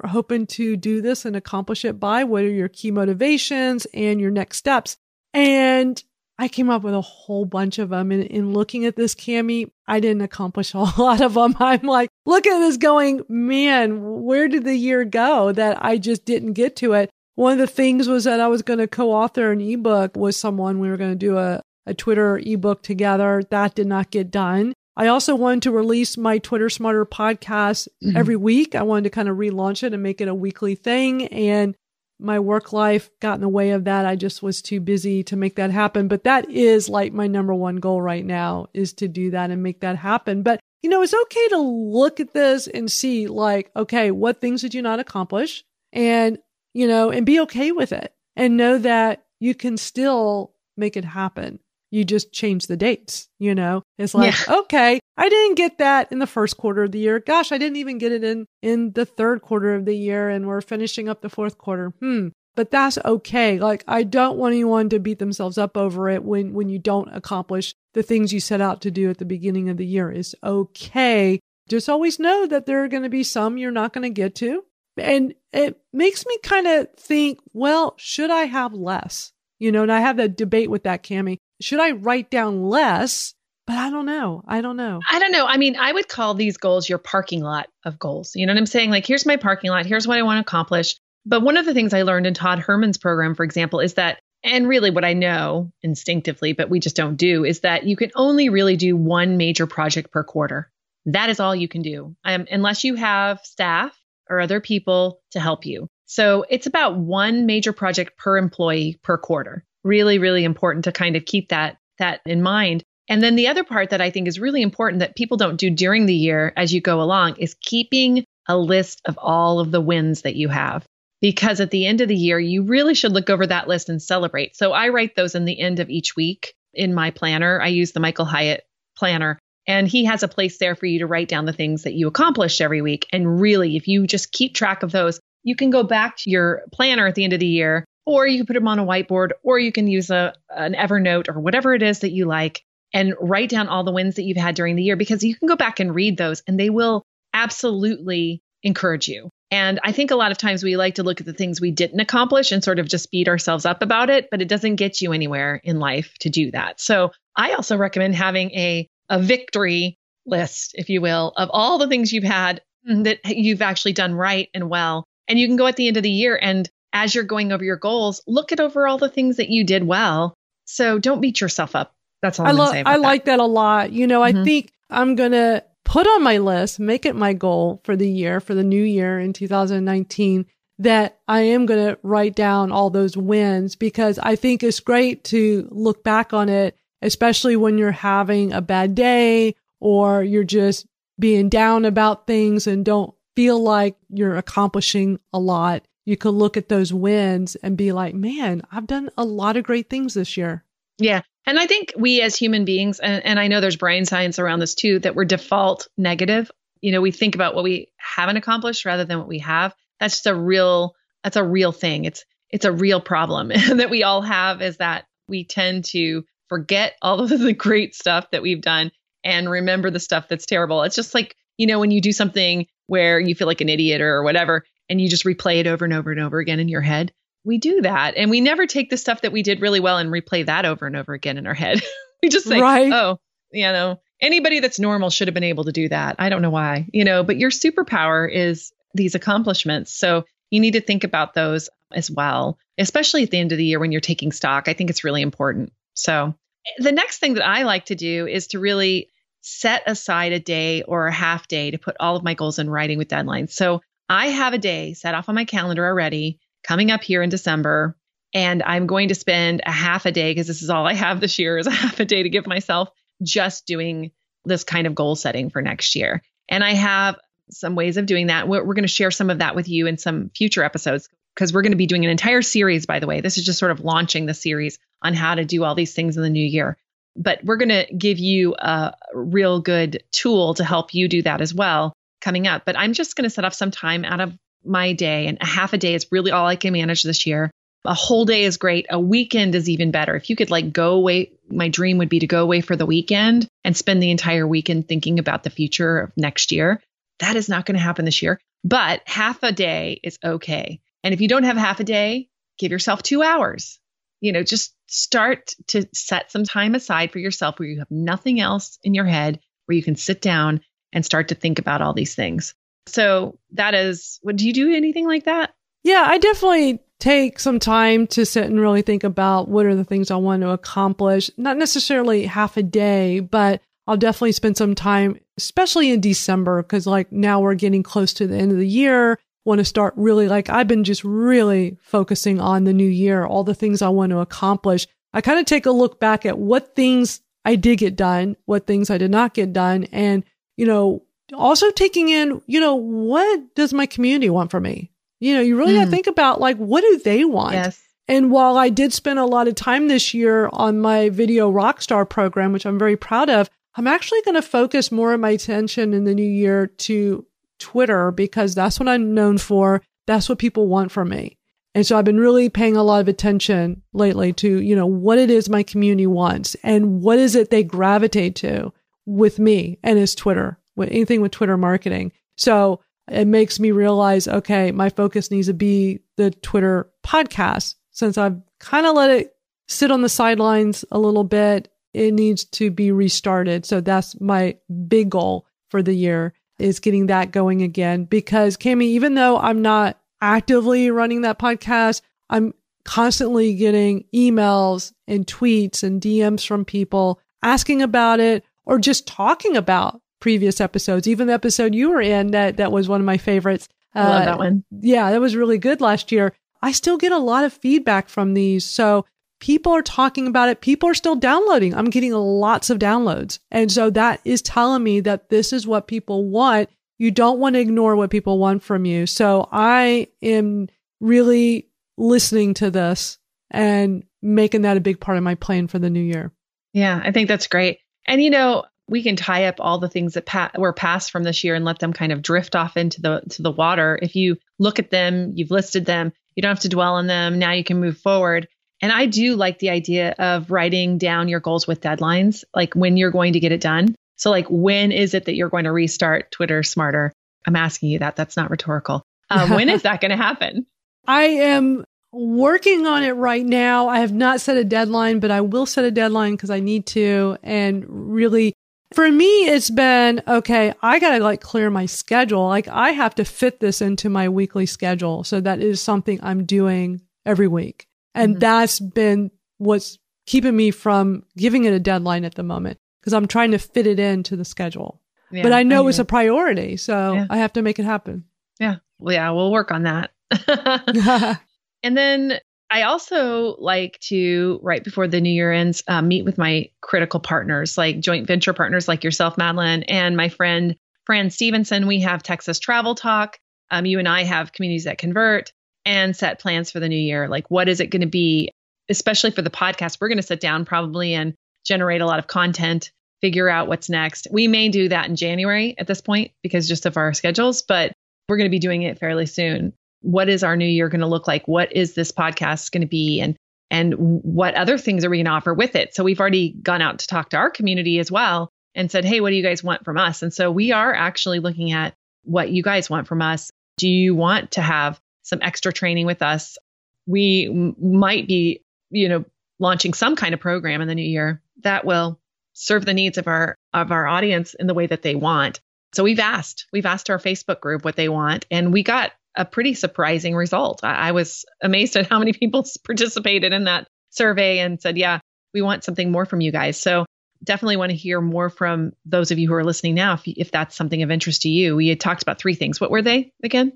hoping 0.04 0.48
to 0.48 0.76
do 0.76 1.00
this 1.00 1.24
and 1.24 1.36
accomplish 1.36 1.84
it 1.84 2.00
by, 2.00 2.24
what 2.24 2.42
are 2.42 2.50
your 2.50 2.68
key 2.68 2.90
motivations 2.90 3.86
and 3.94 4.20
your 4.20 4.32
next 4.32 4.56
steps. 4.56 4.96
And 5.32 6.02
I 6.38 6.48
came 6.48 6.68
up 6.68 6.82
with 6.82 6.94
a 6.94 7.00
whole 7.00 7.44
bunch 7.44 7.78
of 7.78 7.90
them. 7.90 8.10
And 8.10 8.24
in 8.24 8.52
looking 8.52 8.84
at 8.84 8.96
this, 8.96 9.14
Kami, 9.14 9.70
I 9.86 10.00
didn't 10.00 10.22
accomplish 10.22 10.74
a 10.74 10.78
lot 10.98 11.20
of 11.20 11.34
them. 11.34 11.54
I'm 11.60 11.82
like, 11.82 12.10
look 12.26 12.46
at 12.46 12.58
this 12.58 12.78
going, 12.78 13.22
man, 13.28 14.22
where 14.24 14.48
did 14.48 14.64
the 14.64 14.74
year 14.74 15.04
go 15.04 15.52
that 15.52 15.84
I 15.84 15.98
just 15.98 16.24
didn't 16.24 16.54
get 16.54 16.74
to 16.76 16.94
it? 16.94 17.10
One 17.34 17.52
of 17.52 17.58
the 17.58 17.66
things 17.66 18.08
was 18.08 18.24
that 18.24 18.40
I 18.40 18.48
was 18.48 18.62
going 18.62 18.78
to 18.78 18.86
co-author 18.86 19.52
an 19.52 19.60
ebook 19.60 20.16
with 20.16 20.34
someone. 20.34 20.78
We 20.78 20.88
were 20.88 20.96
going 20.96 21.12
to 21.12 21.16
do 21.16 21.38
a, 21.38 21.62
a 21.86 21.94
Twitter 21.94 22.38
ebook 22.38 22.82
together. 22.82 23.42
That 23.50 23.74
did 23.74 23.86
not 23.86 24.10
get 24.10 24.30
done. 24.30 24.74
I 24.96 25.06
also 25.06 25.34
wanted 25.34 25.62
to 25.62 25.70
release 25.70 26.18
my 26.18 26.38
Twitter 26.38 26.68
Smarter 26.68 27.06
podcast 27.06 27.88
mm-hmm. 28.04 28.16
every 28.16 28.36
week. 28.36 28.74
I 28.74 28.82
wanted 28.82 29.04
to 29.04 29.10
kind 29.10 29.28
of 29.28 29.38
relaunch 29.38 29.82
it 29.82 29.94
and 29.94 30.02
make 30.02 30.20
it 30.20 30.28
a 30.28 30.34
weekly 30.34 30.74
thing. 30.74 31.26
And 31.28 31.74
my 32.20 32.38
work 32.38 32.72
life 32.72 33.10
got 33.20 33.36
in 33.36 33.40
the 33.40 33.48
way 33.48 33.70
of 33.70 33.84
that. 33.84 34.04
I 34.04 34.16
just 34.16 34.42
was 34.42 34.60
too 34.60 34.80
busy 34.80 35.22
to 35.24 35.36
make 35.36 35.56
that 35.56 35.70
happen. 35.70 36.08
But 36.08 36.24
that 36.24 36.50
is 36.50 36.88
like 36.88 37.12
my 37.12 37.26
number 37.26 37.54
one 37.54 37.76
goal 37.76 38.02
right 38.02 38.24
now 38.24 38.66
is 38.74 38.92
to 38.94 39.08
do 39.08 39.30
that 39.30 39.50
and 39.50 39.62
make 39.62 39.80
that 39.80 39.96
happen. 39.96 40.42
But 40.42 40.60
you 40.82 40.90
know, 40.90 41.02
it's 41.02 41.14
okay 41.14 41.48
to 41.48 41.58
look 41.58 42.20
at 42.20 42.34
this 42.34 42.66
and 42.66 42.90
see 42.90 43.28
like, 43.28 43.70
okay, 43.74 44.10
what 44.10 44.40
things 44.40 44.60
did 44.60 44.74
you 44.74 44.82
not 44.82 44.98
accomplish? 45.00 45.64
And, 45.92 46.38
you 46.74 46.86
know, 46.86 47.10
and 47.10 47.26
be 47.26 47.40
okay 47.40 47.72
with 47.72 47.92
it 47.92 48.14
and 48.36 48.56
know 48.56 48.78
that 48.78 49.24
you 49.40 49.54
can 49.54 49.76
still 49.76 50.54
make 50.76 50.96
it 50.96 51.04
happen 51.04 51.58
you 51.92 52.04
just 52.04 52.32
change 52.32 52.66
the 52.66 52.76
dates, 52.76 53.28
you 53.38 53.54
know? 53.54 53.82
It's 53.98 54.14
like, 54.14 54.34
yeah. 54.48 54.56
okay, 54.60 54.98
I 55.18 55.28
didn't 55.28 55.56
get 55.56 55.78
that 55.78 56.10
in 56.10 56.18
the 56.18 56.26
first 56.26 56.56
quarter 56.56 56.82
of 56.84 56.90
the 56.90 56.98
year. 56.98 57.20
Gosh, 57.20 57.52
I 57.52 57.58
didn't 57.58 57.76
even 57.76 57.98
get 57.98 58.12
it 58.12 58.24
in 58.24 58.46
in 58.62 58.92
the 58.92 59.04
third 59.04 59.42
quarter 59.42 59.74
of 59.74 59.84
the 59.84 59.94
year 59.94 60.30
and 60.30 60.46
we're 60.46 60.62
finishing 60.62 61.08
up 61.08 61.20
the 61.20 61.28
fourth 61.28 61.58
quarter. 61.58 61.92
Hmm. 62.00 62.28
But 62.54 62.70
that's 62.70 62.98
okay. 63.04 63.58
Like 63.58 63.84
I 63.86 64.02
don't 64.02 64.38
want 64.38 64.54
anyone 64.54 64.88
to 64.88 64.98
beat 64.98 65.18
themselves 65.18 65.58
up 65.58 65.76
over 65.76 66.08
it 66.08 66.24
when 66.24 66.54
when 66.54 66.68
you 66.68 66.78
don't 66.78 67.14
accomplish 67.14 67.74
the 67.92 68.02
things 68.02 68.32
you 68.32 68.40
set 68.40 68.60
out 68.60 68.80
to 68.82 68.90
do 68.90 69.10
at 69.10 69.18
the 69.18 69.24
beginning 69.24 69.68
of 69.68 69.76
the 69.76 69.86
year. 69.86 70.10
Is 70.10 70.34
okay. 70.42 71.40
Just 71.68 71.88
always 71.88 72.18
know 72.18 72.46
that 72.46 72.66
there 72.66 72.82
are 72.82 72.88
going 72.88 73.04
to 73.04 73.08
be 73.08 73.22
some 73.22 73.58
you're 73.58 73.70
not 73.70 73.92
going 73.92 74.02
to 74.02 74.10
get 74.10 74.34
to. 74.36 74.64
And 74.96 75.34
it 75.52 75.80
makes 75.92 76.26
me 76.26 76.38
kind 76.42 76.66
of 76.66 76.88
think, 76.96 77.38
well, 77.52 77.94
should 77.98 78.30
I 78.30 78.44
have 78.44 78.72
less? 78.72 79.32
You 79.58 79.70
know, 79.70 79.82
and 79.82 79.92
I 79.92 80.00
have 80.00 80.16
that 80.16 80.36
debate 80.36 80.70
with 80.70 80.84
that 80.84 81.06
Kami 81.06 81.38
should 81.62 81.80
I 81.80 81.92
write 81.92 82.30
down 82.30 82.62
less? 82.62 83.34
But 83.66 83.76
I 83.76 83.90
don't 83.90 84.06
know. 84.06 84.42
I 84.46 84.60
don't 84.60 84.76
know. 84.76 85.00
I 85.08 85.20
don't 85.20 85.30
know. 85.30 85.46
I 85.46 85.56
mean, 85.56 85.76
I 85.76 85.92
would 85.92 86.08
call 86.08 86.34
these 86.34 86.56
goals 86.56 86.88
your 86.88 86.98
parking 86.98 87.42
lot 87.42 87.68
of 87.84 87.98
goals. 87.98 88.32
You 88.34 88.44
know 88.44 88.52
what 88.52 88.58
I'm 88.58 88.66
saying? 88.66 88.90
Like, 88.90 89.06
here's 89.06 89.24
my 89.24 89.36
parking 89.36 89.70
lot. 89.70 89.86
Here's 89.86 90.06
what 90.06 90.18
I 90.18 90.22
want 90.22 90.38
to 90.38 90.40
accomplish. 90.40 90.96
But 91.24 91.42
one 91.42 91.56
of 91.56 91.64
the 91.64 91.72
things 91.72 91.94
I 91.94 92.02
learned 92.02 92.26
in 92.26 92.34
Todd 92.34 92.58
Herman's 92.58 92.98
program, 92.98 93.36
for 93.36 93.44
example, 93.44 93.78
is 93.78 93.94
that, 93.94 94.18
and 94.42 94.68
really 94.68 94.90
what 94.90 95.04
I 95.04 95.12
know 95.12 95.70
instinctively, 95.82 96.52
but 96.52 96.70
we 96.70 96.80
just 96.80 96.96
don't 96.96 97.14
do, 97.14 97.44
is 97.44 97.60
that 97.60 97.84
you 97.84 97.94
can 97.94 98.10
only 98.16 98.48
really 98.48 98.76
do 98.76 98.96
one 98.96 99.36
major 99.36 99.68
project 99.68 100.10
per 100.10 100.24
quarter. 100.24 100.68
That 101.06 101.30
is 101.30 101.38
all 101.38 101.54
you 101.54 101.68
can 101.68 101.82
do, 101.82 102.16
um, 102.24 102.46
unless 102.50 102.82
you 102.82 102.96
have 102.96 103.40
staff 103.44 103.96
or 104.32 104.40
other 104.40 104.60
people 104.60 105.20
to 105.32 105.40
help 105.40 105.66
you. 105.66 105.88
So 106.06 106.44
it's 106.50 106.66
about 106.66 106.96
one 106.96 107.46
major 107.46 107.72
project 107.72 108.18
per 108.18 108.36
employee 108.36 108.98
per 109.02 109.18
quarter 109.18 109.64
really, 109.84 110.18
really 110.18 110.44
important 110.44 110.84
to 110.84 110.92
kind 110.92 111.16
of 111.16 111.24
keep 111.24 111.48
that 111.48 111.78
that 111.98 112.20
in 112.26 112.42
mind. 112.42 112.82
And 113.08 113.22
then 113.22 113.36
the 113.36 113.48
other 113.48 113.64
part 113.64 113.90
that 113.90 114.00
I 114.00 114.10
think 114.10 114.28
is 114.28 114.40
really 114.40 114.62
important 114.62 115.00
that 115.00 115.16
people 115.16 115.36
don't 115.36 115.58
do 115.58 115.70
during 115.70 116.06
the 116.06 116.14
year 116.14 116.52
as 116.56 116.72
you 116.72 116.80
go 116.80 117.02
along 117.02 117.36
is 117.36 117.56
keeping 117.60 118.24
a 118.48 118.56
list 118.56 119.02
of 119.04 119.18
all 119.18 119.60
of 119.60 119.70
the 119.70 119.80
wins 119.80 120.22
that 120.22 120.36
you 120.36 120.48
have. 120.48 120.84
Because 121.20 121.60
at 121.60 121.70
the 121.70 121.86
end 121.86 122.00
of 122.00 122.08
the 122.08 122.16
year, 122.16 122.38
you 122.38 122.64
really 122.64 122.94
should 122.94 123.12
look 123.12 123.30
over 123.30 123.46
that 123.46 123.68
list 123.68 123.88
and 123.88 124.02
celebrate. 124.02 124.56
So 124.56 124.72
I 124.72 124.88
write 124.88 125.14
those 125.14 125.34
in 125.34 125.44
the 125.44 125.60
end 125.60 125.78
of 125.78 125.90
each 125.90 126.16
week 126.16 126.54
in 126.74 126.94
my 126.94 127.10
planner. 127.10 127.60
I 127.60 127.68
use 127.68 127.92
the 127.92 128.00
Michael 128.00 128.24
Hyatt 128.24 128.64
planner, 128.96 129.38
and 129.66 129.86
he 129.86 130.04
has 130.04 130.22
a 130.22 130.28
place 130.28 130.58
there 130.58 130.74
for 130.74 130.86
you 130.86 131.00
to 131.00 131.06
write 131.06 131.28
down 131.28 131.44
the 131.44 131.52
things 131.52 131.82
that 131.82 131.94
you 131.94 132.08
accomplished 132.08 132.60
every 132.60 132.82
week. 132.82 133.06
And 133.12 133.40
really, 133.40 133.76
if 133.76 133.88
you 133.88 134.06
just 134.06 134.32
keep 134.32 134.54
track 134.54 134.82
of 134.82 134.92
those, 134.92 135.20
you 135.42 135.56
can 135.56 135.70
go 135.70 135.82
back 135.82 136.16
to 136.18 136.30
your 136.30 136.62
planner 136.72 137.06
at 137.06 137.14
the 137.14 137.24
end 137.24 137.32
of 137.32 137.40
the 137.40 137.46
year 137.46 137.84
or 138.04 138.26
you 138.26 138.38
can 138.38 138.46
put 138.46 138.54
them 138.54 138.68
on 138.68 138.78
a 138.78 138.84
whiteboard, 138.84 139.30
or 139.42 139.58
you 139.58 139.72
can 139.72 139.86
use 139.86 140.10
a 140.10 140.34
an 140.50 140.74
Evernote 140.74 141.28
or 141.28 141.40
whatever 141.40 141.74
it 141.74 141.82
is 141.82 142.00
that 142.00 142.12
you 142.12 142.24
like 142.24 142.62
and 142.92 143.14
write 143.20 143.48
down 143.48 143.68
all 143.68 143.84
the 143.84 143.92
wins 143.92 144.16
that 144.16 144.22
you've 144.22 144.36
had 144.36 144.54
during 144.54 144.76
the 144.76 144.82
year 144.82 144.96
because 144.96 145.22
you 145.22 145.34
can 145.34 145.48
go 145.48 145.56
back 145.56 145.80
and 145.80 145.94
read 145.94 146.16
those 146.16 146.42
and 146.46 146.58
they 146.58 146.68
will 146.68 147.04
absolutely 147.32 148.42
encourage 148.62 149.08
you. 149.08 149.30
And 149.50 149.80
I 149.82 149.92
think 149.92 150.10
a 150.10 150.16
lot 150.16 150.30
of 150.30 150.38
times 150.38 150.62
we 150.62 150.76
like 150.76 150.96
to 150.96 151.02
look 151.02 151.20
at 151.20 151.26
the 151.26 151.32
things 151.32 151.60
we 151.60 151.70
didn't 151.70 152.00
accomplish 152.00 152.52
and 152.52 152.62
sort 152.62 152.78
of 152.78 152.88
just 152.88 153.10
beat 153.10 153.28
ourselves 153.28 153.66
up 153.66 153.82
about 153.82 154.10
it, 154.10 154.28
but 154.30 154.42
it 154.42 154.48
doesn't 154.48 154.76
get 154.76 155.00
you 155.00 155.12
anywhere 155.12 155.60
in 155.62 155.78
life 155.78 156.14
to 156.20 156.30
do 156.30 156.50
that. 156.50 156.80
So 156.80 157.12
I 157.36 157.52
also 157.52 157.76
recommend 157.76 158.14
having 158.14 158.50
a, 158.52 158.88
a 159.12 159.18
victory 159.20 159.98
list, 160.26 160.74
if 160.74 160.88
you 160.88 161.00
will, 161.00 161.32
of 161.36 161.50
all 161.52 161.78
the 161.78 161.86
things 161.86 162.12
you've 162.12 162.24
had 162.24 162.62
that 162.84 163.18
you've 163.24 163.62
actually 163.62 163.92
done 163.92 164.14
right 164.14 164.48
and 164.54 164.68
well. 164.68 165.04
And 165.28 165.38
you 165.38 165.46
can 165.46 165.56
go 165.56 165.66
at 165.66 165.76
the 165.76 165.86
end 165.86 165.98
of 165.98 166.02
the 166.02 166.10
year 166.10 166.36
and 166.40 166.68
as 166.92 167.14
you're 167.14 167.24
going 167.24 167.52
over 167.52 167.62
your 167.62 167.76
goals, 167.76 168.22
look 168.26 168.52
at 168.52 168.60
over 168.60 168.86
all 168.86 168.98
the 168.98 169.08
things 169.08 169.36
that 169.36 169.48
you 169.48 169.64
did 169.64 169.84
well. 169.84 170.34
So 170.64 170.98
don't 170.98 171.20
beat 171.20 171.40
yourself 171.40 171.76
up. 171.76 171.94
That's 172.22 172.40
all 172.40 172.46
I'm 172.46 172.56
I, 172.56 172.64
lo- 172.64 172.72
I 172.72 172.82
that. 172.82 173.00
like 173.00 173.24
that 173.26 173.38
a 173.38 173.46
lot. 173.46 173.92
You 173.92 174.06
know, 174.06 174.20
mm-hmm. 174.20 174.38
I 174.38 174.44
think 174.44 174.72
I'm 174.90 175.14
going 175.14 175.32
to 175.32 175.64
put 175.84 176.06
on 176.06 176.22
my 176.22 176.38
list, 176.38 176.80
make 176.80 177.04
it 177.06 177.16
my 177.16 177.32
goal 177.32 177.80
for 177.84 177.96
the 177.96 178.08
year, 178.08 178.40
for 178.40 178.54
the 178.54 178.64
new 178.64 178.82
year 178.82 179.18
in 179.18 179.32
2019, 179.32 180.46
that 180.78 181.18
I 181.28 181.40
am 181.40 181.66
going 181.66 181.86
to 181.86 181.98
write 182.02 182.34
down 182.34 182.72
all 182.72 182.90
those 182.90 183.16
wins 183.16 183.76
because 183.76 184.18
I 184.18 184.36
think 184.36 184.62
it's 184.62 184.80
great 184.80 185.24
to 185.24 185.68
look 185.70 186.02
back 186.02 186.32
on 186.32 186.48
it, 186.48 186.76
especially 187.02 187.56
when 187.56 187.78
you're 187.78 187.90
having 187.90 188.52
a 188.52 188.62
bad 188.62 188.94
day 188.94 189.54
or 189.80 190.22
you're 190.22 190.44
just 190.44 190.86
being 191.18 191.48
down 191.48 191.84
about 191.84 192.26
things 192.26 192.66
and 192.66 192.84
don't 192.84 193.14
feel 193.36 193.62
like 193.62 193.96
you're 194.08 194.36
accomplishing 194.36 195.18
a 195.32 195.38
lot 195.38 195.82
you 196.04 196.16
could 196.16 196.34
look 196.34 196.56
at 196.56 196.68
those 196.68 196.92
wins 196.92 197.56
and 197.56 197.76
be 197.76 197.92
like, 197.92 198.14
man, 198.14 198.62
I've 198.70 198.86
done 198.86 199.10
a 199.16 199.24
lot 199.24 199.56
of 199.56 199.64
great 199.64 199.88
things 199.88 200.14
this 200.14 200.36
year. 200.36 200.64
Yeah. 200.98 201.22
And 201.46 201.58
I 201.58 201.66
think 201.66 201.92
we 201.96 202.20
as 202.22 202.36
human 202.36 202.64
beings, 202.64 203.00
and, 203.00 203.24
and 203.24 203.38
I 203.38 203.48
know 203.48 203.60
there's 203.60 203.76
brain 203.76 204.04
science 204.04 204.38
around 204.38 204.60
this 204.60 204.74
too, 204.74 204.98
that 205.00 205.14
we're 205.14 205.24
default 205.24 205.88
negative. 205.96 206.50
You 206.80 206.92
know, 206.92 207.00
we 207.00 207.10
think 207.12 207.34
about 207.34 207.54
what 207.54 207.64
we 207.64 207.88
haven't 207.96 208.36
accomplished 208.36 208.84
rather 208.84 209.04
than 209.04 209.18
what 209.18 209.28
we 209.28 209.38
have. 209.40 209.74
That's 210.00 210.14
just 210.14 210.26
a 210.26 210.34
real 210.34 210.94
that's 211.22 211.36
a 211.36 211.44
real 211.44 211.70
thing. 211.70 212.04
It's 212.04 212.24
it's 212.50 212.64
a 212.64 212.72
real 212.72 213.00
problem 213.00 213.48
that 213.68 213.90
we 213.90 214.02
all 214.02 214.22
have 214.22 214.60
is 214.60 214.78
that 214.78 215.04
we 215.28 215.44
tend 215.44 215.84
to 215.86 216.24
forget 216.52 216.96
all 217.00 217.20
of 217.20 217.30
the 217.38 217.54
great 217.54 217.94
stuff 217.94 218.30
that 218.30 218.42
we've 218.42 218.60
done 218.60 218.92
and 219.24 219.48
remember 219.48 219.90
the 219.90 220.00
stuff 220.00 220.28
that's 220.28 220.44
terrible. 220.44 220.82
It's 220.82 220.96
just 220.96 221.14
like, 221.14 221.34
you 221.56 221.66
know, 221.66 221.78
when 221.78 221.90
you 221.90 222.02
do 222.02 222.12
something 222.12 222.66
where 222.88 223.18
you 223.18 223.34
feel 223.34 223.46
like 223.46 223.62
an 223.62 223.70
idiot 223.70 224.02
or 224.02 224.22
whatever 224.22 224.64
and 224.90 225.00
you 225.00 225.08
just 225.08 225.24
replay 225.24 225.60
it 225.60 225.66
over 225.66 225.86
and 225.86 225.94
over 225.94 226.10
and 226.10 226.20
over 226.20 226.38
again 226.38 226.60
in 226.60 226.68
your 226.68 226.82
head. 226.82 227.10
We 227.44 227.56
do 227.56 227.80
that. 227.80 228.18
And 228.18 228.30
we 228.30 228.42
never 228.42 228.66
take 228.66 228.90
the 228.90 228.98
stuff 228.98 229.22
that 229.22 229.32
we 229.32 229.42
did 229.42 229.62
really 229.62 229.80
well 229.80 229.96
and 229.96 230.10
replay 230.10 230.44
that 230.44 230.66
over 230.66 230.86
and 230.86 230.94
over 230.94 231.14
again 231.14 231.38
in 231.38 231.46
our 231.46 231.54
head. 231.54 231.80
we 232.22 232.28
just 232.28 232.46
say, 232.46 232.60
right. 232.60 232.92
oh, 232.92 233.18
you 233.50 233.64
know, 233.64 233.98
anybody 234.20 234.60
that's 234.60 234.78
normal 234.78 235.08
should 235.08 235.28
have 235.28 235.34
been 235.34 235.42
able 235.44 235.64
to 235.64 235.72
do 235.72 235.88
that. 235.88 236.16
I 236.18 236.28
don't 236.28 236.42
know 236.42 236.50
why, 236.50 236.86
you 236.92 237.04
know, 237.04 237.24
but 237.24 237.38
your 237.38 237.50
superpower 237.50 238.30
is 238.30 238.72
these 238.92 239.14
accomplishments. 239.14 239.94
So 239.94 240.26
you 240.50 240.60
need 240.60 240.72
to 240.72 240.82
think 240.82 241.04
about 241.04 241.32
those 241.32 241.70
as 241.92 242.10
well, 242.10 242.58
especially 242.76 243.22
at 243.22 243.30
the 243.30 243.38
end 243.38 243.52
of 243.52 243.58
the 243.58 243.64
year 243.64 243.80
when 243.80 243.90
you're 243.90 244.02
taking 244.02 244.32
stock. 244.32 244.68
I 244.68 244.74
think 244.74 244.90
it's 244.90 245.04
really 245.04 245.22
important. 245.22 245.72
So 245.94 246.34
the 246.78 246.92
next 246.92 247.18
thing 247.18 247.34
that 247.34 247.46
I 247.46 247.62
like 247.62 247.86
to 247.86 247.94
do 247.94 248.26
is 248.26 248.48
to 248.48 248.60
really 248.60 249.08
set 249.40 249.82
aside 249.86 250.32
a 250.32 250.40
day 250.40 250.82
or 250.82 251.06
a 251.06 251.12
half 251.12 251.48
day 251.48 251.70
to 251.70 251.78
put 251.78 251.96
all 251.98 252.16
of 252.16 252.22
my 252.22 252.34
goals 252.34 252.58
in 252.58 252.70
writing 252.70 252.98
with 252.98 253.08
deadlines. 253.08 253.50
So 253.50 253.80
I 254.08 254.28
have 254.28 254.54
a 254.54 254.58
day 254.58 254.94
set 254.94 255.14
off 255.14 255.28
on 255.28 255.34
my 255.34 255.44
calendar 255.44 255.84
already 255.84 256.38
coming 256.62 256.90
up 256.90 257.02
here 257.02 257.22
in 257.22 257.30
December. 257.30 257.96
And 258.34 258.62
I'm 258.62 258.86
going 258.86 259.08
to 259.08 259.14
spend 259.14 259.62
a 259.66 259.72
half 259.72 260.06
a 260.06 260.12
day 260.12 260.30
because 260.30 260.46
this 260.46 260.62
is 260.62 260.70
all 260.70 260.86
I 260.86 260.94
have 260.94 261.20
this 261.20 261.38
year 261.38 261.58
is 261.58 261.66
a 261.66 261.70
half 261.82 261.98
a 262.00 262.04
day 262.04 262.22
to 262.22 262.30
give 262.30 262.46
myself 262.46 262.88
just 263.22 263.66
doing 263.66 264.12
this 264.44 264.64
kind 264.64 264.86
of 264.86 264.94
goal 264.94 265.16
setting 265.16 265.50
for 265.50 265.60
next 265.60 265.96
year. 265.96 266.22
And 266.48 266.62
I 266.64 266.74
have 266.74 267.16
some 267.50 267.74
ways 267.74 267.96
of 267.96 268.06
doing 268.06 268.28
that. 268.28 268.48
We're, 268.48 268.64
we're 268.64 268.74
going 268.74 268.82
to 268.84 268.88
share 268.88 269.10
some 269.10 269.30
of 269.30 269.38
that 269.38 269.54
with 269.54 269.68
you 269.68 269.86
in 269.86 269.98
some 269.98 270.30
future 270.34 270.62
episodes 270.62 271.08
because 271.34 271.52
we're 271.52 271.62
going 271.62 271.72
to 271.72 271.76
be 271.76 271.86
doing 271.86 272.04
an 272.04 272.10
entire 272.10 272.42
series, 272.42 272.86
by 272.86 272.98
the 273.00 273.06
way. 273.06 273.20
This 273.20 273.38
is 273.38 273.44
just 273.44 273.58
sort 273.58 273.72
of 273.72 273.80
launching 273.80 274.26
the 274.26 274.34
series 274.34 274.78
on 275.02 275.14
how 275.14 275.34
to 275.34 275.44
do 275.44 275.64
all 275.64 275.74
these 275.74 275.94
things 275.94 276.16
in 276.16 276.22
the 276.22 276.30
new 276.30 276.44
year. 276.44 276.76
But 277.16 277.44
we're 277.44 277.56
going 277.56 277.68
to 277.68 277.86
give 277.94 278.18
you 278.18 278.54
a 278.58 278.94
real 279.14 279.60
good 279.60 280.02
tool 280.12 280.54
to 280.54 280.64
help 280.64 280.94
you 280.94 281.08
do 281.08 281.22
that 281.22 281.40
as 281.40 281.52
well 281.52 281.92
coming 282.20 282.46
up. 282.46 282.64
But 282.64 282.78
I'm 282.78 282.92
just 282.92 283.16
going 283.16 283.24
to 283.24 283.30
set 283.30 283.44
off 283.44 283.54
some 283.54 283.70
time 283.70 284.04
out 284.04 284.20
of 284.20 284.32
my 284.64 284.92
day, 284.92 285.26
and 285.26 285.38
a 285.40 285.46
half 285.46 285.72
a 285.72 285.78
day 285.78 285.94
is 285.94 286.06
really 286.10 286.30
all 286.30 286.46
I 286.46 286.56
can 286.56 286.72
manage 286.72 287.02
this 287.02 287.26
year. 287.26 287.50
A 287.84 287.94
whole 287.94 288.24
day 288.24 288.44
is 288.44 288.58
great. 288.58 288.86
A 288.90 289.00
weekend 289.00 289.56
is 289.56 289.68
even 289.68 289.90
better. 289.90 290.14
If 290.14 290.30
you 290.30 290.36
could 290.36 290.50
like 290.50 290.72
go 290.72 290.92
away, 290.92 291.32
my 291.50 291.68
dream 291.68 291.98
would 291.98 292.08
be 292.08 292.20
to 292.20 292.28
go 292.28 292.42
away 292.42 292.60
for 292.60 292.76
the 292.76 292.86
weekend 292.86 293.48
and 293.64 293.76
spend 293.76 294.00
the 294.00 294.12
entire 294.12 294.46
weekend 294.46 294.86
thinking 294.86 295.18
about 295.18 295.42
the 295.42 295.50
future 295.50 295.98
of 295.98 296.12
next 296.16 296.52
year. 296.52 296.80
That 297.18 297.34
is 297.34 297.48
not 297.48 297.66
going 297.66 297.74
to 297.74 297.82
happen 297.82 298.04
this 298.04 298.22
year, 298.22 298.38
but 298.62 299.02
half 299.06 299.42
a 299.42 299.50
day 299.50 299.98
is 300.04 300.16
okay. 300.24 300.80
And 301.04 301.12
if 301.12 301.20
you 301.20 301.28
don't 301.28 301.44
have 301.44 301.56
half 301.56 301.80
a 301.80 301.84
day, 301.84 302.28
give 302.58 302.70
yourself 302.70 303.02
two 303.02 303.22
hours. 303.22 303.78
You 304.20 304.32
know, 304.32 304.42
just 304.42 304.74
start 304.86 305.54
to 305.68 305.88
set 305.92 306.30
some 306.30 306.44
time 306.44 306.74
aside 306.74 307.10
for 307.10 307.18
yourself 307.18 307.58
where 307.58 307.68
you 307.68 307.78
have 307.80 307.90
nothing 307.90 308.40
else 308.40 308.78
in 308.84 308.94
your 308.94 309.04
head, 309.04 309.40
where 309.66 309.76
you 309.76 309.82
can 309.82 309.96
sit 309.96 310.20
down 310.20 310.60
and 310.92 311.04
start 311.04 311.28
to 311.28 311.34
think 311.34 311.58
about 311.58 311.82
all 311.82 311.92
these 311.92 312.14
things. 312.14 312.54
So 312.86 313.38
that 313.52 313.74
is, 313.74 314.20
do 314.34 314.46
you 314.46 314.52
do 314.52 314.74
anything 314.74 315.06
like 315.06 315.24
that? 315.24 315.54
Yeah, 315.82 316.04
I 316.06 316.18
definitely 316.18 316.80
take 317.00 317.40
some 317.40 317.58
time 317.58 318.06
to 318.08 318.24
sit 318.24 318.44
and 318.44 318.60
really 318.60 318.82
think 318.82 319.02
about 319.02 319.48
what 319.48 319.66
are 319.66 319.74
the 319.74 319.84
things 319.84 320.10
I 320.10 320.16
want 320.16 320.42
to 320.42 320.50
accomplish. 320.50 321.30
Not 321.36 321.56
necessarily 321.56 322.26
half 322.26 322.56
a 322.56 322.62
day, 322.62 323.18
but 323.18 323.60
I'll 323.88 323.96
definitely 323.96 324.32
spend 324.32 324.56
some 324.56 324.76
time, 324.76 325.18
especially 325.36 325.90
in 325.90 326.00
December, 326.00 326.62
because 326.62 326.86
like 326.86 327.10
now 327.10 327.40
we're 327.40 327.54
getting 327.54 327.82
close 327.82 328.12
to 328.14 328.28
the 328.28 328.36
end 328.36 328.52
of 328.52 328.58
the 328.58 328.68
year 328.68 329.18
want 329.44 329.58
to 329.58 329.64
start 329.64 329.94
really 329.96 330.28
like 330.28 330.48
I've 330.48 330.68
been 330.68 330.84
just 330.84 331.02
really 331.04 331.76
focusing 331.82 332.40
on 332.40 332.64
the 332.64 332.72
new 332.72 332.88
year, 332.88 333.24
all 333.24 333.44
the 333.44 333.54
things 333.54 333.82
I 333.82 333.88
want 333.88 334.10
to 334.10 334.20
accomplish. 334.20 334.86
I 335.12 335.20
kind 335.20 335.38
of 335.38 335.46
take 335.46 335.66
a 335.66 335.70
look 335.70 336.00
back 336.00 336.24
at 336.24 336.38
what 336.38 336.74
things 336.74 337.20
I 337.44 337.56
did 337.56 337.78
get 337.78 337.96
done, 337.96 338.36
what 338.44 338.66
things 338.66 338.88
I 338.88 338.98
did 338.98 339.10
not 339.10 339.34
get 339.34 339.52
done, 339.52 339.84
and, 339.92 340.24
you 340.56 340.64
know, 340.64 341.02
also 341.34 341.70
taking 341.70 342.08
in, 342.08 342.40
you 342.46 342.60
know, 342.60 342.74
what 342.76 343.54
does 343.54 343.72
my 343.72 343.86
community 343.86 344.30
want 344.30 344.50
from 344.50 344.62
me? 344.62 344.90
You 345.20 345.34
know, 345.34 345.40
you 345.40 345.56
really 345.56 345.74
mm. 345.74 345.78
got 345.78 345.84
to 345.86 345.90
think 345.90 346.06
about 346.06 346.40
like, 346.40 346.56
what 346.56 346.82
do 346.82 347.00
they 347.04 347.24
want? 347.24 347.54
Yes. 347.54 347.80
And 348.08 348.30
while 348.30 348.56
I 348.56 348.68
did 348.68 348.92
spend 348.92 349.18
a 349.18 349.24
lot 349.24 349.48
of 349.48 349.54
time 349.54 349.88
this 349.88 350.12
year 350.12 350.50
on 350.52 350.80
my 350.80 351.08
video 351.08 351.50
rockstar 351.50 352.08
program, 352.08 352.52
which 352.52 352.66
I'm 352.66 352.78
very 352.78 352.96
proud 352.96 353.30
of, 353.30 353.48
I'm 353.74 353.86
actually 353.86 354.20
going 354.22 354.34
to 354.34 354.42
focus 354.42 354.92
more 354.92 355.14
of 355.14 355.20
my 355.20 355.30
attention 355.30 355.94
in 355.94 356.04
the 356.04 356.14
new 356.14 356.22
year 356.22 356.66
to 356.66 357.24
Twitter 357.62 358.10
because 358.10 358.54
that's 358.54 358.80
what 358.80 358.88
I'm 358.88 359.14
known 359.14 359.38
for. 359.38 359.82
That's 360.06 360.28
what 360.28 360.38
people 360.38 360.66
want 360.66 360.90
from 360.90 361.08
me. 361.08 361.38
And 361.74 361.86
so 361.86 361.96
I've 361.96 362.04
been 362.04 362.20
really 362.20 362.48
paying 362.48 362.76
a 362.76 362.82
lot 362.82 363.00
of 363.00 363.08
attention 363.08 363.82
lately 363.94 364.32
to, 364.34 364.60
you 364.60 364.74
know, 364.76 364.86
what 364.86 365.18
it 365.18 365.30
is 365.30 365.48
my 365.48 365.62
community 365.62 366.06
wants 366.06 366.56
and 366.62 367.00
what 367.00 367.18
is 367.18 367.34
it 367.34 367.50
they 367.50 367.62
gravitate 367.62 368.34
to 368.36 368.72
with 369.06 369.38
me 369.38 369.78
and 369.82 369.98
it's 369.98 370.14
Twitter, 370.14 370.58
with 370.76 370.90
anything 370.90 371.22
with 371.22 371.30
Twitter 371.30 371.56
marketing. 371.56 372.12
So 372.36 372.80
it 373.08 373.26
makes 373.26 373.60
me 373.60 373.70
realize, 373.70 374.26
okay, 374.26 374.72
my 374.72 374.90
focus 374.90 375.30
needs 375.30 375.46
to 375.46 375.54
be 375.54 376.00
the 376.16 376.30
Twitter 376.32 376.90
podcast 377.04 377.76
since 377.90 378.18
I've 378.18 378.40
kind 378.58 378.86
of 378.86 378.94
let 378.94 379.10
it 379.10 379.36
sit 379.68 379.90
on 379.92 380.02
the 380.02 380.08
sidelines 380.08 380.84
a 380.90 380.98
little 380.98 381.24
bit. 381.24 381.68
It 381.94 382.12
needs 382.12 382.44
to 382.44 382.70
be 382.70 382.90
restarted. 382.90 383.64
So 383.64 383.80
that's 383.80 384.20
my 384.20 384.56
big 384.88 385.10
goal 385.10 385.46
for 385.68 385.80
the 385.80 385.94
year 385.94 386.34
is 386.58 386.80
getting 386.80 387.06
that 387.06 387.32
going 387.32 387.62
again. 387.62 388.04
Because 388.04 388.56
Kami, 388.56 388.86
even 388.88 389.14
though 389.14 389.38
I'm 389.38 389.62
not 389.62 389.98
actively 390.20 390.90
running 390.90 391.22
that 391.22 391.38
podcast, 391.38 392.02
I'm 392.30 392.54
constantly 392.84 393.54
getting 393.54 394.04
emails 394.14 394.92
and 395.06 395.26
tweets 395.26 395.82
and 395.82 396.00
DMs 396.00 396.46
from 396.46 396.64
people 396.64 397.20
asking 397.42 397.82
about 397.82 398.20
it 398.20 398.44
or 398.64 398.78
just 398.78 399.06
talking 399.06 399.56
about 399.56 400.00
previous 400.20 400.60
episodes. 400.60 401.08
Even 401.08 401.26
the 401.26 401.32
episode 401.32 401.74
you 401.74 401.90
were 401.90 402.00
in 402.00 402.30
that 402.30 402.56
that 402.56 402.72
was 402.72 402.88
one 402.88 403.00
of 403.00 403.06
my 403.06 403.18
favorites. 403.18 403.68
I 403.94 404.04
love 404.04 404.22
uh, 404.22 404.24
that 404.24 404.38
one. 404.38 404.64
Yeah, 404.70 405.10
that 405.10 405.20
was 405.20 405.36
really 405.36 405.58
good 405.58 405.80
last 405.80 406.12
year. 406.12 406.32
I 406.62 406.72
still 406.72 406.96
get 406.96 407.12
a 407.12 407.18
lot 407.18 407.44
of 407.44 407.52
feedback 407.52 408.08
from 408.08 408.34
these. 408.34 408.64
So 408.64 409.04
people 409.42 409.72
are 409.72 409.82
talking 409.82 410.28
about 410.28 410.48
it. 410.48 410.60
People 410.60 410.88
are 410.88 410.94
still 410.94 411.16
downloading. 411.16 411.74
I'm 411.74 411.90
getting 411.90 412.12
lots 412.12 412.70
of 412.70 412.78
downloads. 412.78 413.40
And 413.50 413.72
so 413.72 413.90
that 413.90 414.20
is 414.24 414.40
telling 414.40 414.84
me 414.84 415.00
that 415.00 415.30
this 415.30 415.52
is 415.52 415.66
what 415.66 415.88
people 415.88 416.30
want. 416.30 416.70
You 416.96 417.10
don't 417.10 417.40
want 417.40 417.56
to 417.56 417.60
ignore 417.60 417.96
what 417.96 418.10
people 418.10 418.38
want 418.38 418.62
from 418.62 418.84
you. 418.84 419.04
So 419.04 419.48
I 419.50 420.06
am 420.22 420.68
really 421.00 421.68
listening 421.98 422.54
to 422.54 422.70
this 422.70 423.18
and 423.50 424.04
making 424.22 424.62
that 424.62 424.76
a 424.76 424.80
big 424.80 425.00
part 425.00 425.18
of 425.18 425.24
my 425.24 425.34
plan 425.34 425.66
for 425.66 425.80
the 425.80 425.90
new 425.90 426.00
year. 426.00 426.30
Yeah, 426.72 427.00
I 427.02 427.10
think 427.10 427.26
that's 427.26 427.48
great. 427.48 427.80
And 428.06 428.22
you 428.22 428.30
know, 428.30 428.62
we 428.88 429.02
can 429.02 429.16
tie 429.16 429.46
up 429.46 429.56
all 429.58 429.80
the 429.80 429.88
things 429.88 430.14
that 430.14 430.24
pa- 430.24 430.52
were 430.56 430.72
passed 430.72 431.10
from 431.10 431.24
this 431.24 431.42
year 431.42 431.56
and 431.56 431.64
let 431.64 431.80
them 431.80 431.92
kind 431.92 432.12
of 432.12 432.22
drift 432.22 432.54
off 432.54 432.76
into 432.76 433.00
the 433.00 433.22
to 433.30 433.42
the 433.42 433.50
water. 433.50 433.98
If 434.00 434.14
you 434.14 434.36
look 434.60 434.78
at 434.78 434.90
them, 434.90 435.32
you've 435.34 435.50
listed 435.50 435.84
them, 435.84 436.12
you 436.36 436.42
don't 436.42 436.50
have 436.50 436.60
to 436.60 436.68
dwell 436.68 436.94
on 436.94 437.08
them. 437.08 437.40
Now 437.40 437.52
you 437.52 437.64
can 437.64 437.80
move 437.80 437.98
forward. 437.98 438.46
And 438.82 438.90
I 438.90 439.06
do 439.06 439.36
like 439.36 439.60
the 439.60 439.70
idea 439.70 440.10
of 440.18 440.50
writing 440.50 440.98
down 440.98 441.28
your 441.28 441.38
goals 441.38 441.68
with 441.68 441.80
deadlines, 441.80 442.42
like 442.54 442.74
when 442.74 442.96
you're 442.96 443.12
going 443.12 443.32
to 443.34 443.40
get 443.40 443.52
it 443.52 443.60
done. 443.60 443.94
So, 444.16 444.30
like, 444.30 444.46
when 444.48 444.90
is 444.90 445.14
it 445.14 445.24
that 445.26 445.36
you're 445.36 445.48
going 445.48 445.64
to 445.64 445.72
restart 445.72 446.32
Twitter 446.32 446.64
smarter? 446.64 447.12
I'm 447.46 447.56
asking 447.56 447.90
you 447.90 448.00
that. 448.00 448.16
That's 448.16 448.36
not 448.36 448.50
rhetorical. 448.50 449.02
Um, 449.30 449.50
when 449.50 449.68
is 449.68 449.82
that 449.82 450.00
going 450.00 450.10
to 450.10 450.16
happen? 450.16 450.66
I 451.06 451.22
am 451.22 451.84
working 452.12 452.86
on 452.86 453.04
it 453.04 453.12
right 453.12 453.44
now. 453.44 453.88
I 453.88 454.00
have 454.00 454.12
not 454.12 454.40
set 454.40 454.56
a 454.56 454.64
deadline, 454.64 455.20
but 455.20 455.30
I 455.30 455.40
will 455.40 455.66
set 455.66 455.84
a 455.84 455.90
deadline 455.90 456.32
because 456.32 456.50
I 456.50 456.60
need 456.60 456.86
to. 456.86 457.38
And 457.42 457.84
really, 457.88 458.52
for 458.92 459.10
me, 459.10 459.46
it's 459.46 459.70
been 459.70 460.22
okay. 460.26 460.74
I 460.82 460.98
got 460.98 461.18
to 461.18 461.24
like 461.24 461.40
clear 461.40 461.70
my 461.70 461.86
schedule. 461.86 462.46
Like, 462.46 462.68
I 462.68 462.90
have 462.90 463.14
to 463.16 463.24
fit 463.24 463.60
this 463.60 463.80
into 463.80 464.10
my 464.10 464.28
weekly 464.28 464.66
schedule. 464.66 465.24
So, 465.24 465.40
that 465.40 465.60
is 465.60 465.80
something 465.80 466.18
I'm 466.22 466.44
doing 466.44 467.00
every 467.24 467.48
week. 467.48 467.86
And 468.14 468.34
mm-hmm. 468.34 468.40
that's 468.40 468.80
been 468.80 469.30
what's 469.58 469.98
keeping 470.26 470.56
me 470.56 470.70
from 470.70 471.24
giving 471.36 471.64
it 471.64 471.72
a 471.72 471.80
deadline 471.80 472.24
at 472.24 472.34
the 472.34 472.42
moment 472.42 472.78
because 473.00 473.12
I'm 473.12 473.26
trying 473.26 473.50
to 473.52 473.58
fit 473.58 473.86
it 473.86 473.98
into 473.98 474.36
the 474.36 474.44
schedule. 474.44 475.00
Yeah, 475.30 475.42
but 475.42 475.52
I 475.52 475.62
know 475.62 475.86
I 475.86 475.88
it's 475.88 475.98
a 475.98 476.04
priority, 476.04 476.76
so 476.76 477.14
yeah. 477.14 477.26
I 477.30 477.38
have 477.38 477.54
to 477.54 477.62
make 477.62 477.78
it 477.78 477.84
happen. 477.84 478.24
Yeah. 478.60 478.76
Well, 478.98 479.14
yeah, 479.14 479.30
we'll 479.30 479.50
work 479.50 479.70
on 479.72 479.84
that. 479.84 480.10
and 481.82 481.96
then 481.96 482.38
I 482.70 482.82
also 482.82 483.56
like 483.58 483.98
to, 484.04 484.60
right 484.62 484.84
before 484.84 485.08
the 485.08 485.20
new 485.20 485.30
year 485.30 485.52
ends, 485.52 485.82
uh, 485.88 486.02
meet 486.02 486.24
with 486.24 486.38
my 486.38 486.70
critical 486.80 487.20
partners, 487.20 487.76
like 487.76 488.00
joint 488.00 488.26
venture 488.26 488.52
partners 488.52 488.88
like 488.88 489.04
yourself, 489.04 489.36
Madalyn, 489.36 489.84
and 489.88 490.16
my 490.16 490.28
friend 490.28 490.76
Fran 491.04 491.30
Stevenson. 491.30 491.86
We 491.86 492.00
have 492.00 492.22
Texas 492.22 492.58
Travel 492.58 492.94
Talk. 492.94 493.38
Um, 493.70 493.86
you 493.86 493.98
and 493.98 494.08
I 494.08 494.24
have 494.24 494.52
Communities 494.52 494.84
That 494.84 494.98
Convert 494.98 495.52
and 495.84 496.16
set 496.16 496.38
plans 496.38 496.70
for 496.70 496.80
the 496.80 496.88
new 496.88 496.96
year. 496.96 497.28
Like, 497.28 497.50
what 497.50 497.68
is 497.68 497.80
it 497.80 497.88
going 497.88 498.02
to 498.02 498.06
be? 498.06 498.50
Especially 498.88 499.30
for 499.30 499.42
the 499.42 499.50
podcast, 499.50 499.98
we're 500.00 500.08
going 500.08 500.18
to 500.18 500.22
sit 500.22 500.40
down 500.40 500.64
probably 500.64 501.14
and 501.14 501.34
generate 501.64 502.00
a 502.00 502.06
lot 502.06 502.18
of 502.18 502.26
content, 502.26 502.90
figure 503.20 503.48
out 503.48 503.68
what's 503.68 503.88
next. 503.88 504.26
We 504.30 504.48
may 504.48 504.68
do 504.68 504.88
that 504.88 505.08
in 505.08 505.16
January 505.16 505.74
at 505.78 505.86
this 505.86 506.00
point 506.00 506.32
because 506.42 506.68
just 506.68 506.86
of 506.86 506.96
our 506.96 507.14
schedules, 507.14 507.62
but 507.62 507.92
we're 508.28 508.36
going 508.36 508.48
to 508.48 508.50
be 508.50 508.58
doing 508.58 508.82
it 508.82 508.98
fairly 508.98 509.26
soon. 509.26 509.72
what 510.02 510.28
is 510.28 510.44
our 510.44 510.56
new 510.56 510.66
year 510.66 510.88
going 510.88 511.00
to 511.00 511.06
look 511.06 511.26
like? 511.26 511.48
What 511.48 511.72
is 511.72 511.94
this 511.94 512.12
podcast 512.12 512.70
going 512.70 512.82
to 512.82 512.86
be? 512.86 513.20
And 513.20 513.36
and 513.70 513.94
what 513.94 514.54
other 514.54 514.76
things 514.76 515.02
are 515.02 515.08
we 515.08 515.16
going 515.16 515.24
to 515.24 515.30
offer 515.30 515.54
with 515.54 515.76
it? 515.76 515.94
So 515.94 516.04
we've 516.04 516.20
already 516.20 516.50
gone 516.50 516.82
out 516.82 516.98
to 516.98 517.06
talk 517.06 517.30
to 517.30 517.38
our 517.38 517.48
community 517.48 517.98
as 518.00 518.12
well 518.12 518.50
and 518.74 518.90
said, 518.90 519.06
hey, 519.06 519.22
what 519.22 519.30
do 519.30 519.36
you 519.36 519.42
guys 519.42 519.64
want 519.64 519.82
from 519.82 519.96
us? 519.96 520.22
And 520.22 520.32
so 520.32 520.50
we 520.50 520.72
are 520.72 520.92
actually 520.92 521.38
looking 521.38 521.72
at 521.72 521.94
what 522.24 522.50
you 522.50 522.62
guys 522.62 522.90
want 522.90 523.06
from 523.06 523.22
us. 523.22 523.50
Do 523.78 523.88
you 523.88 524.14
want 524.14 524.52
to 524.52 524.60
have 524.60 525.00
some 525.22 525.40
extra 525.42 525.72
training 525.72 526.06
with 526.06 526.22
us? 526.22 526.58
We 527.06 527.48
m- 527.50 527.76
might 527.80 528.26
be, 528.26 528.62
you 528.90 529.08
know, 529.08 529.24
launching 529.58 529.94
some 529.94 530.16
kind 530.16 530.34
of 530.34 530.40
program 530.40 530.80
in 530.80 530.88
the 530.88 530.94
new 530.94 531.02
year 531.02 531.42
that 531.62 531.84
will 531.84 532.20
serve 532.52 532.84
the 532.84 532.94
needs 532.94 533.18
of 533.18 533.26
our 533.26 533.56
of 533.72 533.90
our 533.92 534.06
audience 534.06 534.54
in 534.54 534.66
the 534.66 534.74
way 534.74 534.86
that 534.86 535.02
they 535.02 535.14
want. 535.14 535.60
So 535.94 536.04
we've 536.04 536.18
asked, 536.18 536.66
we've 536.72 536.86
asked 536.86 537.10
our 537.10 537.18
Facebook 537.18 537.60
group 537.60 537.84
what 537.84 537.96
they 537.96 538.08
want, 538.08 538.46
and 538.50 538.72
we 538.72 538.82
got 538.82 539.12
a 539.36 539.44
pretty 539.44 539.74
surprising 539.74 540.34
result. 540.34 540.80
I, 540.82 541.08
I 541.08 541.12
was 541.12 541.44
amazed 541.62 541.96
at 541.96 542.08
how 542.08 542.18
many 542.18 542.32
people 542.42 542.66
participated 542.84 543.52
in 543.52 543.64
that 543.64 543.86
survey 544.10 544.58
and 544.58 544.80
said, 544.80 544.98
"Yeah, 544.98 545.20
we 545.54 545.62
want 545.62 545.84
something 545.84 546.10
more 546.10 546.26
from 546.26 546.40
you 546.40 546.52
guys." 546.52 546.80
So 546.80 547.06
definitely 547.44 547.76
want 547.76 547.90
to 547.90 547.96
hear 547.96 548.20
more 548.20 548.48
from 548.50 548.92
those 549.04 549.30
of 549.30 549.38
you 549.38 549.48
who 549.48 549.54
are 549.54 549.64
listening 549.64 549.94
now 549.94 550.14
if, 550.14 550.22
if 550.26 550.50
that's 550.50 550.76
something 550.76 551.02
of 551.02 551.10
interest 551.10 551.42
to 551.42 551.48
you. 551.48 551.74
We 551.76 551.88
had 551.88 552.00
talked 552.00 552.22
about 552.22 552.38
three 552.38 552.54
things. 552.54 552.80
What 552.80 552.90
were 552.90 553.02
they 553.02 553.32
again? 553.42 553.72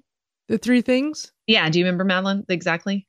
The 0.48 0.58
three 0.58 0.80
things? 0.80 1.32
Yeah. 1.46 1.68
Do 1.68 1.78
you 1.78 1.84
remember, 1.84 2.04
Madalyn? 2.04 2.44
Exactly. 2.48 3.06